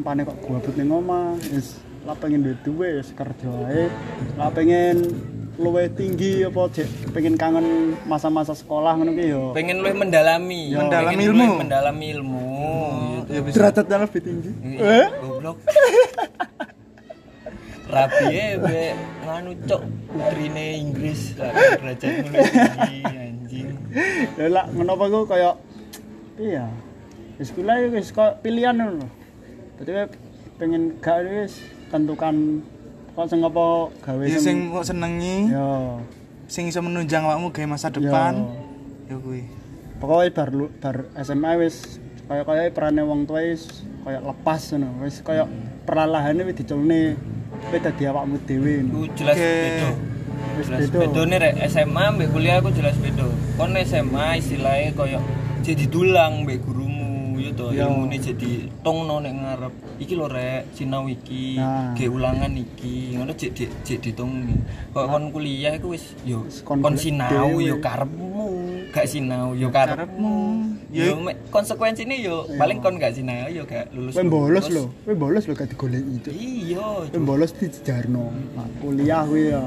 umpane 0.01 0.25
kok 0.25 0.37
gabut 0.41 0.75
ning 0.77 0.89
omah 0.89 1.37
yes 1.53 1.81
lah 2.05 2.17
pengen 2.17 2.45
duwe 2.45 2.57
duwe 2.65 2.89
ya 3.01 3.03
kerja 3.13 3.51
ae. 3.73 3.85
Lah 4.41 4.49
pengen 4.53 5.05
luwih 5.55 5.87
tinggi 5.95 6.43
apa 6.43 6.67
cek 6.67 7.15
pengen 7.15 7.39
kangen 7.39 7.95
masa-masa 8.11 8.59
sekolah 8.59 8.99
ngono 8.99 9.15
ki 9.15 9.25
ya 9.31 9.43
pengen 9.55 9.77
lu 9.83 9.89
mendalami. 9.95 10.75
Ya. 10.75 10.83
Mendalami 10.83 11.15
Pengen 11.15 11.27
ilmu. 11.31 11.47
mendalami 11.63 12.07
ilmu. 12.11 12.47
Gitu. 13.23 13.31
Ya 13.31 13.41
bisa. 13.47 13.55
derajatnya 13.57 13.97
lebih 14.03 14.21
tinggi. 14.21 14.51
Iya, 14.67 15.07
goblok. 15.23 15.57
Rapi 17.85 18.27
ya 18.35 18.47
be 18.59 18.85
nganu 19.23 19.51
cok 19.69 19.83
putrine 20.11 20.67
Inggris. 20.83 21.21
Lah 21.39 21.53
derajat 21.55 22.13
mulai 22.27 22.43
tinggi 22.51 22.99
anjing. 23.07 23.69
Ya 24.35 24.47
lah 24.51 24.65
ngono 24.75 24.91
apa 24.99 25.05
ku 25.07 25.19
kaya 25.31 25.51
iya. 26.41 26.67
Wis 27.39 27.55
kuliah 27.55 27.79
ya 27.79 27.89
wis 27.95 28.11
kok 28.11 28.43
pilihan 28.43 28.75
ngono 28.75 29.07
dadi 29.79 30.11
pengen 30.59 30.99
gak 30.99 31.23
wis 31.31 31.63
tentukan 31.95 32.63
kok 33.15 33.27
sing 33.31 33.41
apa 33.47 33.67
gawe 34.03 34.23
Ya 34.27 34.39
sing 34.43 34.75
kok 34.75 34.85
senengi, 34.85 35.55
ya. 35.55 35.99
Sing 36.51 36.67
iso 36.67 36.83
menunjang 36.83 37.23
awakmu 37.23 37.55
gawe 37.55 37.67
masa 37.71 37.89
depan. 37.89 38.43
Ya 39.07 39.17
kuwi. 39.19 39.65
pokoknya 40.05 40.31
bar 40.37 40.51
bar 40.83 40.97
SMA 41.23 41.51
wis 41.65 41.97
kaya 42.29 42.43
kaya 42.45 42.69
perane 42.75 43.01
wong 43.05 43.25
tua 43.25 43.41
wis 43.41 43.85
kaya 44.05 44.21
lepas 44.21 44.61
ngono 44.75 45.01
wis 45.01 45.25
kaya 45.25 45.49
perlalahane 45.89 46.45
wis 46.45 46.57
diculne 46.61 47.17
kowe 47.71 47.79
dadi 47.79 48.05
awakmu 48.05 48.37
dhewe 48.45 48.85
ngono. 48.85 49.09
Jelas 49.17 49.39
beda. 49.39 49.89
Wis 50.61 50.67
jelas 50.69 50.91
beda. 50.93 51.21
nih 51.25 51.39
rek 51.41 51.55
SMA 51.73 52.05
mbek 52.19 52.29
kuliah 52.35 52.61
aku 52.61 52.75
jelas 52.75 52.97
beda. 53.01 53.25
Kon 53.57 53.73
SMA 53.87 54.27
istilahnya 54.43 54.93
koyo 54.93 55.21
jadi 55.65 55.85
tulang 55.89 56.45
mbek 56.45 56.61
gurumu 57.35 57.43
ya 57.43 57.51
to 57.59 57.67
Ya. 57.75 57.85
ilmune 57.91 58.17
jadi 58.19 58.51
tongno 58.87 59.15
nek 59.21 59.35
ngarep. 59.35 59.75
Iki 59.99 60.15
lho 60.15 60.27
rek 60.31 60.63
sinau 60.75 61.05
iki 61.11 61.59
Nah. 61.59 61.95
ge 61.95 62.07
ulangan 62.07 62.53
iki 62.55 63.19
ngono 63.19 63.33
jek 63.35 63.51
jek 63.55 63.71
jek 63.83 63.99
ditongi 64.03 64.55
kok 64.95 65.07
kon 65.11 65.25
kuliah 65.35 65.75
iku 65.75 65.95
wis 65.95 66.15
yo 66.23 66.47
kon 66.63 66.95
sinau 66.95 67.59
yo 67.59 67.79
karepmu. 67.83 68.49
Gak 68.95 69.07
sinau 69.11 69.55
yo 69.59 69.69
karepmu. 69.71 70.35
Ya 70.95 71.11
yo 71.11 71.15
konsekuensine 71.51 72.23
yo 72.23 72.47
paling 72.55 72.79
kon 72.79 72.99
gak 72.99 73.19
sinau 73.19 73.51
yo 73.51 73.67
gak 73.67 73.91
lulus 73.91 74.15
kowe 74.15 74.27
bolos 74.31 74.67
lho 74.71 74.85
kowe 75.03 75.15
bolos 75.19 75.45
lho 75.51 75.55
gak 75.59 75.71
digoleki 75.75 76.11
itu 76.23 76.31
iya 76.31 77.11
kowe 77.11 77.19
bolos 77.23 77.51
dijarno. 77.55 78.31
Nah, 78.55 78.69
kuliah 78.79 79.27
kuwi 79.27 79.51
ya 79.51 79.63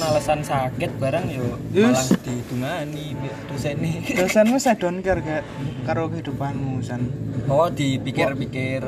alasan 0.00 0.40
sakit 0.40 0.90
barang 0.98 1.26
yo 1.30 1.46
Yes. 1.70 1.86
malah 1.86 2.06
didungani 2.20 3.04
mbek 3.14 3.34
dosene 3.48 3.90
dosenmu 4.18 4.56
saya 4.58 4.76
don't 4.76 5.00
care 5.00 5.20
gak 5.20 5.42
karo 5.84 6.10
kehidupanmu 6.10 6.80
san. 6.80 7.06
oh 7.46 7.68
dipikir-pikir 7.68 8.82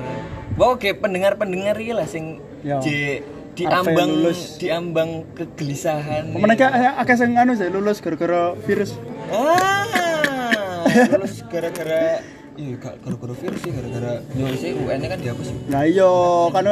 Wah, 0.56 0.72
oke 0.72 0.88
pendengar-pendengar 0.96 1.76
iki 1.76 1.92
lah 1.92 2.08
sing 2.08 2.40
Ya. 2.64 2.80
di 2.80 3.20
Arep 3.20 3.88
diambang 3.88 4.10
lulus. 4.10 4.60
diambang 4.60 5.10
kegelisahan. 5.32 6.28
Pemenang 6.28 6.60
akeh 6.96 7.16
sing 7.16 7.36
anu 7.36 7.52
sih 7.52 7.72
lulus 7.72 8.04
gara-gara 8.04 8.52
virus. 8.64 9.00
Ah, 9.32 10.84
lulus 11.12 11.40
gara-gara 11.48 12.20
iya 12.56 12.76
gak 12.76 13.00
gara-gara 13.00 13.32
virus 13.32 13.60
sih 13.60 13.72
gara-gara 13.72 14.20
yo 14.32 14.44
sih 14.56 14.76
UN 14.76 15.00
kan 15.04 15.18
dihapus. 15.20 15.48
Lah 15.68 15.84
iya, 15.84 16.08
kan 16.52 16.64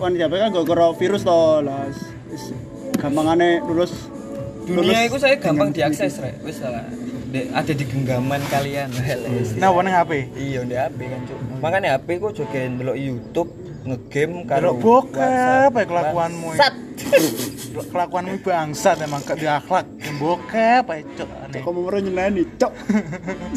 kan 0.00 0.12
kan 0.16 0.50
gara-gara 0.52 0.86
virus 0.96 1.24
to. 1.24 1.40
Lah 1.60 1.88
wis 2.28 2.52
gampangane 3.04 3.60
lulus 3.68 3.92
Dunia 4.64 5.04
itu 5.04 5.20
saya 5.20 5.36
gampang 5.36 5.76
diakses, 5.76 6.24
rek. 6.24 6.40
Wis 6.40 6.64
lah. 6.64 6.88
Ada 7.52 7.72
di 7.76 7.84
genggaman 7.84 8.40
kalian. 8.48 8.88
Nah, 9.60 9.76
nang 9.76 9.92
HP. 9.92 10.32
Iya, 10.38 10.64
di 10.64 10.72
HP 10.72 10.98
kan, 11.04 11.20
Cuk. 11.28 11.38
Makanya 11.60 12.00
HP 12.00 12.08
kok 12.22 12.32
juga 12.32 12.58
ndelok 12.64 12.96
YouTube, 12.96 13.50
ngegame 13.84 14.48
karo 14.48 14.72
Delok 14.72 14.76
bokep 14.80 15.72
ae 15.76 15.84
kelakuanmu. 15.84 16.48
Sat. 16.56 16.74
Kelakuanmu 17.74 18.40
bangsat 18.40 18.96
emang 19.04 19.20
gak 19.20 19.36
di 19.36 19.46
akhlak. 19.50 19.84
Bokep 20.16 20.84
ae 20.88 21.02
cok 21.12 21.30
aneh. 21.44 21.60
Kok 21.60 21.72
mau 21.76 21.92
nyeneni, 21.92 22.42
cok. 22.56 22.72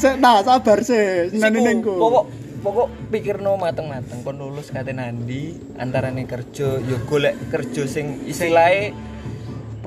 Saya 0.01 0.19
nah 0.19 0.43
sabar 0.43 0.83
sih, 0.83 1.31
nyeneni 1.31 1.59
nengku. 1.79 1.95
pokok 1.95 2.25
pokok 2.65 2.87
pikirno 3.13 3.55
mateng-mateng 3.55 4.25
kon 4.25 4.41
lulus 4.41 4.73
kate 4.73 4.91
nandi 4.91 5.55
antarane 5.77 6.25
kerja 6.25 6.81
yo 6.81 6.97
golek 7.05 7.37
kerja 7.53 7.85
sing 7.85 8.25
istilahnya 8.25 8.91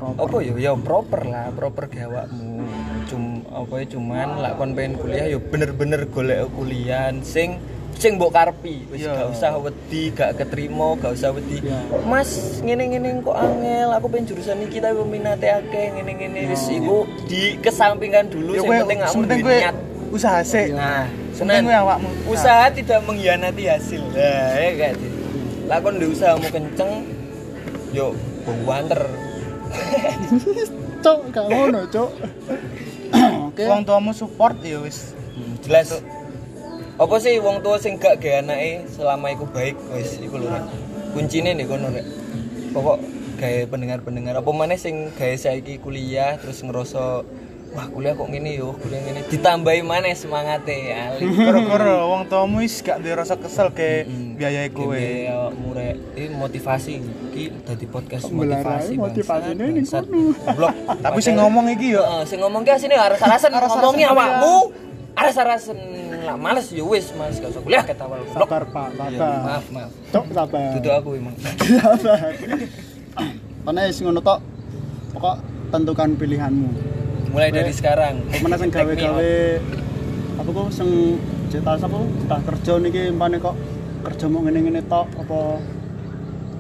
apa 0.01 0.37
yo 0.41 0.55
yo 0.57 0.73
proper 0.77 1.21
lah 1.23 1.53
proper 1.53 1.85
ge 1.87 2.09
awakmu 2.09 2.65
cum 3.07 3.23
apa 3.47 3.73
ya 3.79 3.87
cuman 3.93 4.29
lak 4.41 4.53
kon 4.57 4.73
pengen 4.73 4.97
kuliah 4.97 5.27
yo 5.29 5.39
bener-bener 5.39 6.09
golek 6.09 6.49
kuliah 6.57 7.13
sing 7.21 7.61
sing 8.01 8.17
mbok 8.17 8.33
karepi 8.33 8.89
wis 8.89 9.05
Iya. 9.05 9.13
gak 9.13 9.29
usah 9.29 9.53
wedi 9.61 10.03
gak 10.11 10.31
keterima 10.41 10.97
gak 10.97 11.13
usah 11.13 11.37
wedi 11.37 11.61
Iya. 11.61 11.79
Mas 12.09 12.31
ngene-ngene 12.65 13.21
kok 13.21 13.37
angel 13.37 13.89
aku 13.93 14.07
pengen 14.09 14.25
jurusan 14.33 14.65
iki 14.65 14.81
tapi 14.81 14.97
peminate 14.97 15.49
akeh 15.53 15.87
ngene-ngene 15.93 16.49
wis 16.49 16.65
iku 16.67 17.05
dikesampingkan 17.29 18.33
dulu 18.33 18.57
Ya 18.57 18.65
sing 19.05 19.21
penting 19.29 19.45
kowe 19.45 19.53
niat 19.53 19.77
usaha 20.11 20.41
sik. 20.41 20.75
Nah, 20.75 21.07
Penting 21.37 21.71
kowe 21.71 21.77
awakmu. 21.77 22.09
Usaha 22.27 22.67
tidak 22.73 22.99
mengkhianati 23.07 23.63
hasil. 23.69 24.03
Nah, 24.11 24.59
ya 24.59 24.71
kan. 24.75 24.95
Lakon 25.71 26.03
di 26.03 26.07
usahamu 26.11 26.47
kenceng, 26.51 26.91
yo 27.95 28.11
banter. 28.67 29.07
Cok, 31.05 31.19
gak 31.33 31.47
ngono, 31.49 31.81
cok. 31.89 32.11
Oke. 33.49 33.65
Wong 33.67 33.83
tuamu 33.89 34.13
support 34.13 34.61
ya 34.61 34.79
wis. 34.85 35.17
Hmm, 35.17 35.57
jelas. 35.65 35.97
Apa 37.01 37.17
sih 37.17 37.41
wong 37.41 37.65
tua 37.65 37.81
sing 37.81 37.97
gak 37.97 38.21
gawe 38.21 38.45
anake 38.45 38.85
selama 38.93 39.33
iku 39.33 39.49
baik 39.49 39.81
wis 39.97 40.21
iku 40.21 40.37
lho 40.37 40.53
rek. 40.53 40.65
Kuncine 41.17 41.57
nih 41.57 41.65
kono 41.65 41.89
rek. 41.89 42.05
Pokok 42.77 43.01
gawe 43.41 43.61
pendengar-pendengar 43.73 44.37
apa 44.37 44.51
maneh 44.53 44.77
sing 44.77 45.09
gawe 45.17 45.33
saiki 45.33 45.81
kuliah 45.81 46.37
terus 46.37 46.61
ngerasa 46.61 47.25
wah 47.71 47.87
kuliah 47.87 48.13
kok 48.13 48.27
ngene 48.27 48.51
yo, 48.53 48.75
kuliah 48.75 49.01
ngene 49.01 49.21
ditambahi 49.27 49.81
maneh 49.81 50.13
semangate 50.13 50.91
ali. 50.91 51.23
Gara-gara 51.39 52.03
wong 52.03 52.27
tuamu 52.27 52.59
wis 52.59 52.79
gak 52.79 52.99
duwe 52.99 53.15
rasa 53.15 53.35
kesel 53.35 53.71
ke 53.71 54.03
Mm. 54.03 54.35
biayai 54.37 54.69
kowe. 54.69 54.91
Gede 54.91 55.29
awakmu 55.29 55.69
rek. 55.73 55.95
Iki 56.13 56.27
motivasi 56.33 56.93
iki 57.31 57.43
dadi 57.63 57.87
podcast 57.87 58.27
motivasi. 58.27 58.95
ning 59.55 59.77
bangsat. 59.77 60.05
kono. 60.05 60.35
Goblok. 60.35 60.75
Tapi 61.05 61.19
sing 61.21 61.35
ngomong 61.35 61.67
iki 61.71 61.95
yo 61.95 62.03
Heeh, 62.03 62.23
sing 62.25 62.39
ngomong 62.39 62.63
ki 62.63 62.73
asine 62.73 62.95
aras-arasen 62.95 63.51
Aras-arasen 63.51 63.79
ngomongi 63.79 64.03
kuliah. 64.03 64.13
awakmu. 64.13 64.55
Aras-arasen 65.11 65.79
lah 66.23 66.37
males 66.37 66.67
yo 66.71 66.87
wis 66.87 67.13
males 67.15 67.37
gak 67.37 67.51
usah 67.51 67.61
kuliah 67.61 67.83
ket 67.83 67.99
awal. 67.99 68.19
Goblok. 68.25 68.47
Sabar, 68.47 68.63
Pak, 68.67 68.89
Iya, 68.91 69.19
sabar. 69.19 69.41
maaf, 69.41 69.65
maaf. 69.71 69.91
Cok, 70.11 70.25
sabar. 70.33 70.71
Duduk 70.75 70.93
aku 70.93 71.09
emang. 71.15 71.35
Sabar. 71.79 72.21
Karena 73.61 73.81
ngono 73.87 74.21
tok. 74.21 74.39
Pokok 75.11 75.37
tentukan 75.69 76.09
pilihanmu. 76.15 76.71
Mulai 77.31 77.51
dari 77.55 77.73
sekarang. 77.73 78.27
mana 78.43 78.59
me 78.59 78.67
gawe-gawe 78.67 79.33
apa 80.41 80.49
kok 80.51 80.69
sing 80.75 81.21
cita 81.53 81.79
apa 81.79 81.99
cita 82.19 82.37
kerja 82.43 82.73
niki 82.83 83.03
umpane 83.15 83.37
kok. 83.39 83.55
Kerja 84.01 84.27
mau 84.27 84.43
ngene-ngene 84.43 84.83
tok 84.91 85.07
apa 85.15 85.39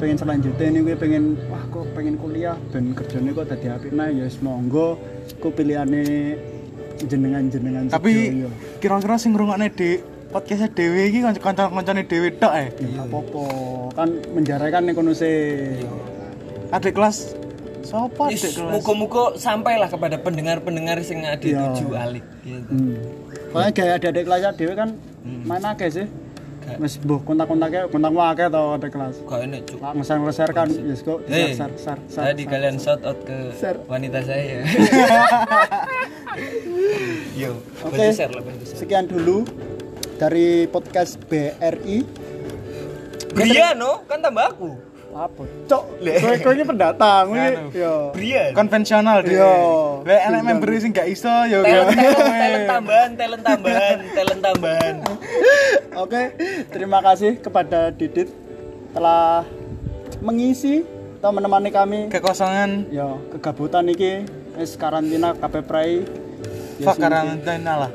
pengen 0.01 0.17
selanjutnya 0.17 0.67
ini 0.73 0.79
gue 0.81 0.97
pengen 0.97 1.37
wah 1.53 1.61
kok 1.69 1.85
pengen 1.93 2.17
kuliah 2.17 2.57
dan 2.71 2.95
kerjanya 2.95 3.31
kok 3.35 3.47
tadi 3.51 3.67
apik. 3.67 3.91
Nah 3.91 4.09
ya 4.15 4.25
wis 4.25 4.39
monggo 4.39 4.97
ku 5.43 5.51
pilihane 5.51 6.39
jenengan-jenengan 7.01 7.89
tapi 7.89 8.45
kira-kira 8.79 9.17
sing 9.17 9.33
ngrungokne 9.33 9.73
di 9.73 9.97
podcastnya 10.31 10.69
Dewi 10.69 11.09
iki 11.09 11.19
kanca-kancane 11.25 12.05
Dewi 12.07 12.29
tok 12.39 12.55
eh. 12.55 12.69
ya 12.79 13.03
apa-apa. 13.03 13.45
Kan 13.99 14.09
menjarakan 14.37 14.83
nih 14.87 14.95
kono 14.95 15.13
sih. 15.17 15.37
Adik 16.71 16.95
kelas 16.95 17.35
Sopo 17.81 18.29
adik 18.29 18.53
kelas? 18.53 18.73
Muga-muga 18.73 19.23
sampailah 19.35 19.89
kepada 19.89 20.17
pendengar-pendengar 20.17 21.01
sing 21.01 21.25
ada 21.25 21.41
Iya. 21.41 21.73
tujuh 21.73 21.91
alik 21.95 22.25
gitu. 22.43 22.71
hmm. 22.71 23.73
Kayak 23.73 23.95
ada 24.01 24.07
adik 24.11 24.25
kelas 24.25 24.41
dhewe 24.55 24.75
kan 24.75 24.91
mana 25.43 25.75
akeh 25.75 25.91
sih 25.91 26.09
Wis 26.79 27.03
mbuh 27.03 27.19
kontak-kontaknya 27.27 27.91
kontakmu 27.91 28.23
akeh 28.23 28.47
to 28.47 28.63
ada 28.79 28.87
kelas. 28.87 29.17
Gak 29.27 29.41
enak 29.43 29.61
cuk. 29.67 29.79
Lah 29.83 29.91
ngeser-ngeser 29.91 30.51
kan 30.55 30.69
yes 30.71 31.03
kok 31.03 31.19
Hei, 31.27 31.51
share 31.51 31.75
share 31.75 31.99
share. 32.07 32.31
Tadi 32.31 32.43
kalian 32.47 32.79
shout 32.79 33.03
out 33.03 33.19
ke 33.27 33.51
Share. 33.59 33.83
wanita 33.91 34.23
saya. 34.23 34.63
Yo, 37.35 37.59
share 37.91 38.31
lah, 38.31 38.43
share. 38.47 38.71
Sekian 38.71 39.11
dulu 39.11 39.43
dari 40.15 40.71
podcast 40.71 41.19
BRI. 41.27 42.07
Bria 43.31 43.75
no, 43.75 44.07
kan 44.07 44.23
tambah 44.23 44.55
aku. 44.55 44.71
Apa? 45.11 45.43
Cok, 45.67 45.85
kowe 46.23 46.35
kowe 46.39 46.53
ini 46.55 46.63
pendatang, 46.63 47.25
kowe 47.35 47.43
Anu. 47.43 47.67
yo. 47.75 47.95
Bria. 48.15 48.55
konvensional 48.55 49.27
deh 49.27 49.35
Iya. 49.35 49.55
lek 50.07 50.21
enek 50.23 50.43
member 50.47 50.71
sing 50.79 50.95
gak 50.95 51.11
iso 51.11 51.35
ya 51.51 51.67
Talent, 51.67 52.65
tambahan, 52.71 53.11
talent 53.19 53.43
tambahan, 53.43 53.99
talent 54.15 54.41
tambahan. 54.41 54.95
Oke, 56.07 56.23
terima 56.71 57.03
kasih 57.03 57.43
kepada 57.43 57.91
Didit 57.91 58.31
telah 58.95 59.43
mengisi 60.23 60.87
atau 61.21 61.35
menemani 61.35 61.69
kami 61.69 61.99
kekosongan 62.09 62.89
ya 62.89 63.19
kegabutan 63.35 63.91
iki 63.91 64.25
wis 64.57 64.79
karantina 64.79 65.35
kabeh 65.35 65.63
prai. 65.67 66.07
Ya, 66.81 66.97
Fuck 66.97 66.97
karantina 66.97 67.77
lah 67.77 67.91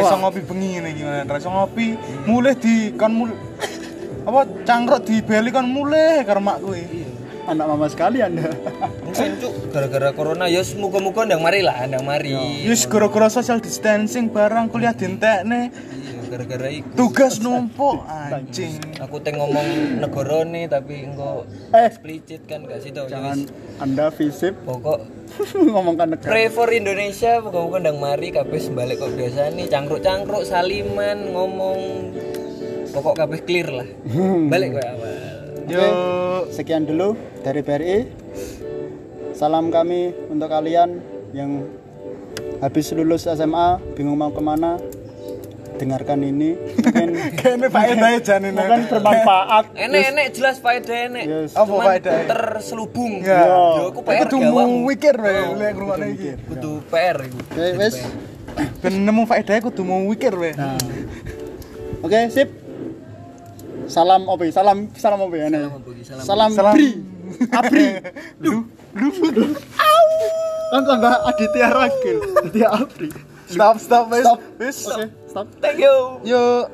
iso 0.00 0.16
ngopi 0.16 0.40
bengi 0.40 0.80
ngene 0.80 0.96
iso 1.28 1.50
ngopi, 1.52 1.92
mulih 2.24 2.56
di 2.56 2.96
kon 2.96 3.12
mulih 3.12 3.36
apa 4.26 4.40
cangkruk 4.62 5.00
di 5.02 5.22
beli 5.22 5.48
kon 5.48 5.66
mulih 5.66 6.22
karo 6.22 6.40
mak 6.40 6.58
kuwi. 6.58 7.06
Anak 7.46 7.62
mama 7.64 7.86
sekali 7.86 8.18
Anda. 8.18 8.50
Mungkin 9.06 9.38
cuk, 9.38 9.70
gara-gara 9.70 10.10
corona 10.10 10.50
ya 10.50 10.60
semoga-moga 10.60 11.22
ndang 11.22 11.38
mari 11.40 11.62
lah, 11.62 11.86
ndang 11.86 12.02
mari. 12.02 12.34
Wis 12.66 12.82
gara-gara 12.84 13.30
social 13.30 13.62
distancing 13.62 14.26
barang 14.26 14.66
kuliah 14.66 14.90
dientekne, 14.90 15.70
Iya, 15.70 16.26
gara-gara 16.26 16.66
iku. 16.66 16.90
tugas 16.98 17.38
numpuk 17.38 18.02
anjing. 18.02 18.82
Aku 18.98 19.22
teh 19.22 19.30
ngomong 19.30 19.62
negara 19.96 20.42
nih 20.42 20.66
tapi 20.66 21.06
engko 21.06 21.46
Eh. 21.70 21.86
explicit 21.86 22.42
kan 22.44 22.66
gak 22.66 22.82
sih 22.82 22.90
tau. 22.90 23.06
Jangan 23.06 23.38
Jangan 23.38 23.78
Anda 23.78 24.06
visip 24.10 24.58
pokok 24.66 25.06
ngomongkan 25.70 26.18
negara. 26.18 26.26
pray 26.26 26.50
for 26.50 26.66
Indonesia 26.68 27.38
moga-moga 27.38 27.78
ndang 27.78 28.02
mari 28.02 28.34
kabeh 28.34 28.58
balik 28.74 28.98
kok 28.98 29.14
biasa 29.14 29.54
nih 29.54 29.70
cangkruk-cangkruk 29.70 30.42
saliman 30.42 31.30
ngomong 31.30 31.78
pokok 32.96 33.12
kabeh 33.12 33.40
clear 33.44 33.68
lah. 33.68 33.88
Balik 34.48 34.80
kowe 34.80 34.84
awal. 34.88 35.12
Yo 35.68 35.86
Sekian 36.48 36.88
dulu 36.88 37.12
dari 37.44 37.60
BRI. 37.60 37.98
Salam 39.36 39.68
kami 39.68 40.16
untuk 40.32 40.48
kalian 40.48 41.04
yang 41.36 41.68
habis 42.64 42.88
lulus 42.96 43.28
SMA 43.28 43.76
bingung 43.92 44.16
mau 44.16 44.32
ke 44.32 44.40
mana. 44.40 44.80
Dengarkan 45.76 46.24
ini 46.24 46.56
mungkin 46.56 47.10
kene 47.44 47.68
faedahe 47.68 48.16
jane 48.24 48.48
mungkin 48.48 48.88
bermanfaat. 48.88 49.76
Enek-enek 49.76 50.26
jelas 50.32 50.56
faedah 50.56 50.98
enek. 51.12 51.24
Yes. 51.28 51.52
Apa 51.52 51.68
faedah? 51.68 52.16
terselubung. 52.32 53.20
Ya. 53.20 53.44
Yo 53.44 53.92
aku 53.92 54.00
PR 54.00 54.24
kudu 54.24 54.40
mikir 54.88 55.20
lek 55.20 55.76
ngrungokne 55.76 56.06
iki. 56.16 56.30
Kudu 56.48 56.80
PR 56.88 57.20
iku. 57.28 57.38
Oke, 57.44 57.66
wes. 57.76 58.00
Ben 58.80 59.04
nemu 59.04 59.28
faedahe 59.28 59.60
kudu 59.60 59.84
mau 59.84 60.00
mikir 60.00 60.32
wae. 60.32 60.56
Nah. 60.56 60.80
Oke, 62.00 62.32
sip. 62.32 62.65
Salam 63.86 64.22
opi, 64.26 64.48
salam 64.50 64.90
salam 64.98 65.20
opi 65.26 65.36
ya. 65.38 65.48
Salam? 65.50 65.70
Salam. 66.02 66.24
Salam, 66.26 66.50
Salam. 66.52 66.74
Bri. 66.74 66.90
Abri. 67.50 67.86
Lu 68.42 68.66
lu 68.94 69.08
Au. 69.78 70.08
Kan 70.66 70.82
tambah 70.82 71.14
Aditya 71.30 71.68
Ragil. 71.70 72.18
Aditya 72.42 72.68
Abri. 72.74 73.08
Stop 73.46 73.78
stop 73.78 74.04
wis. 74.10 74.26
Stop. 74.26 74.38
Wis. 74.58 74.76
Stop. 75.30 75.46
Thank 75.62 75.78
you. 75.78 75.94
Yo 76.26 76.66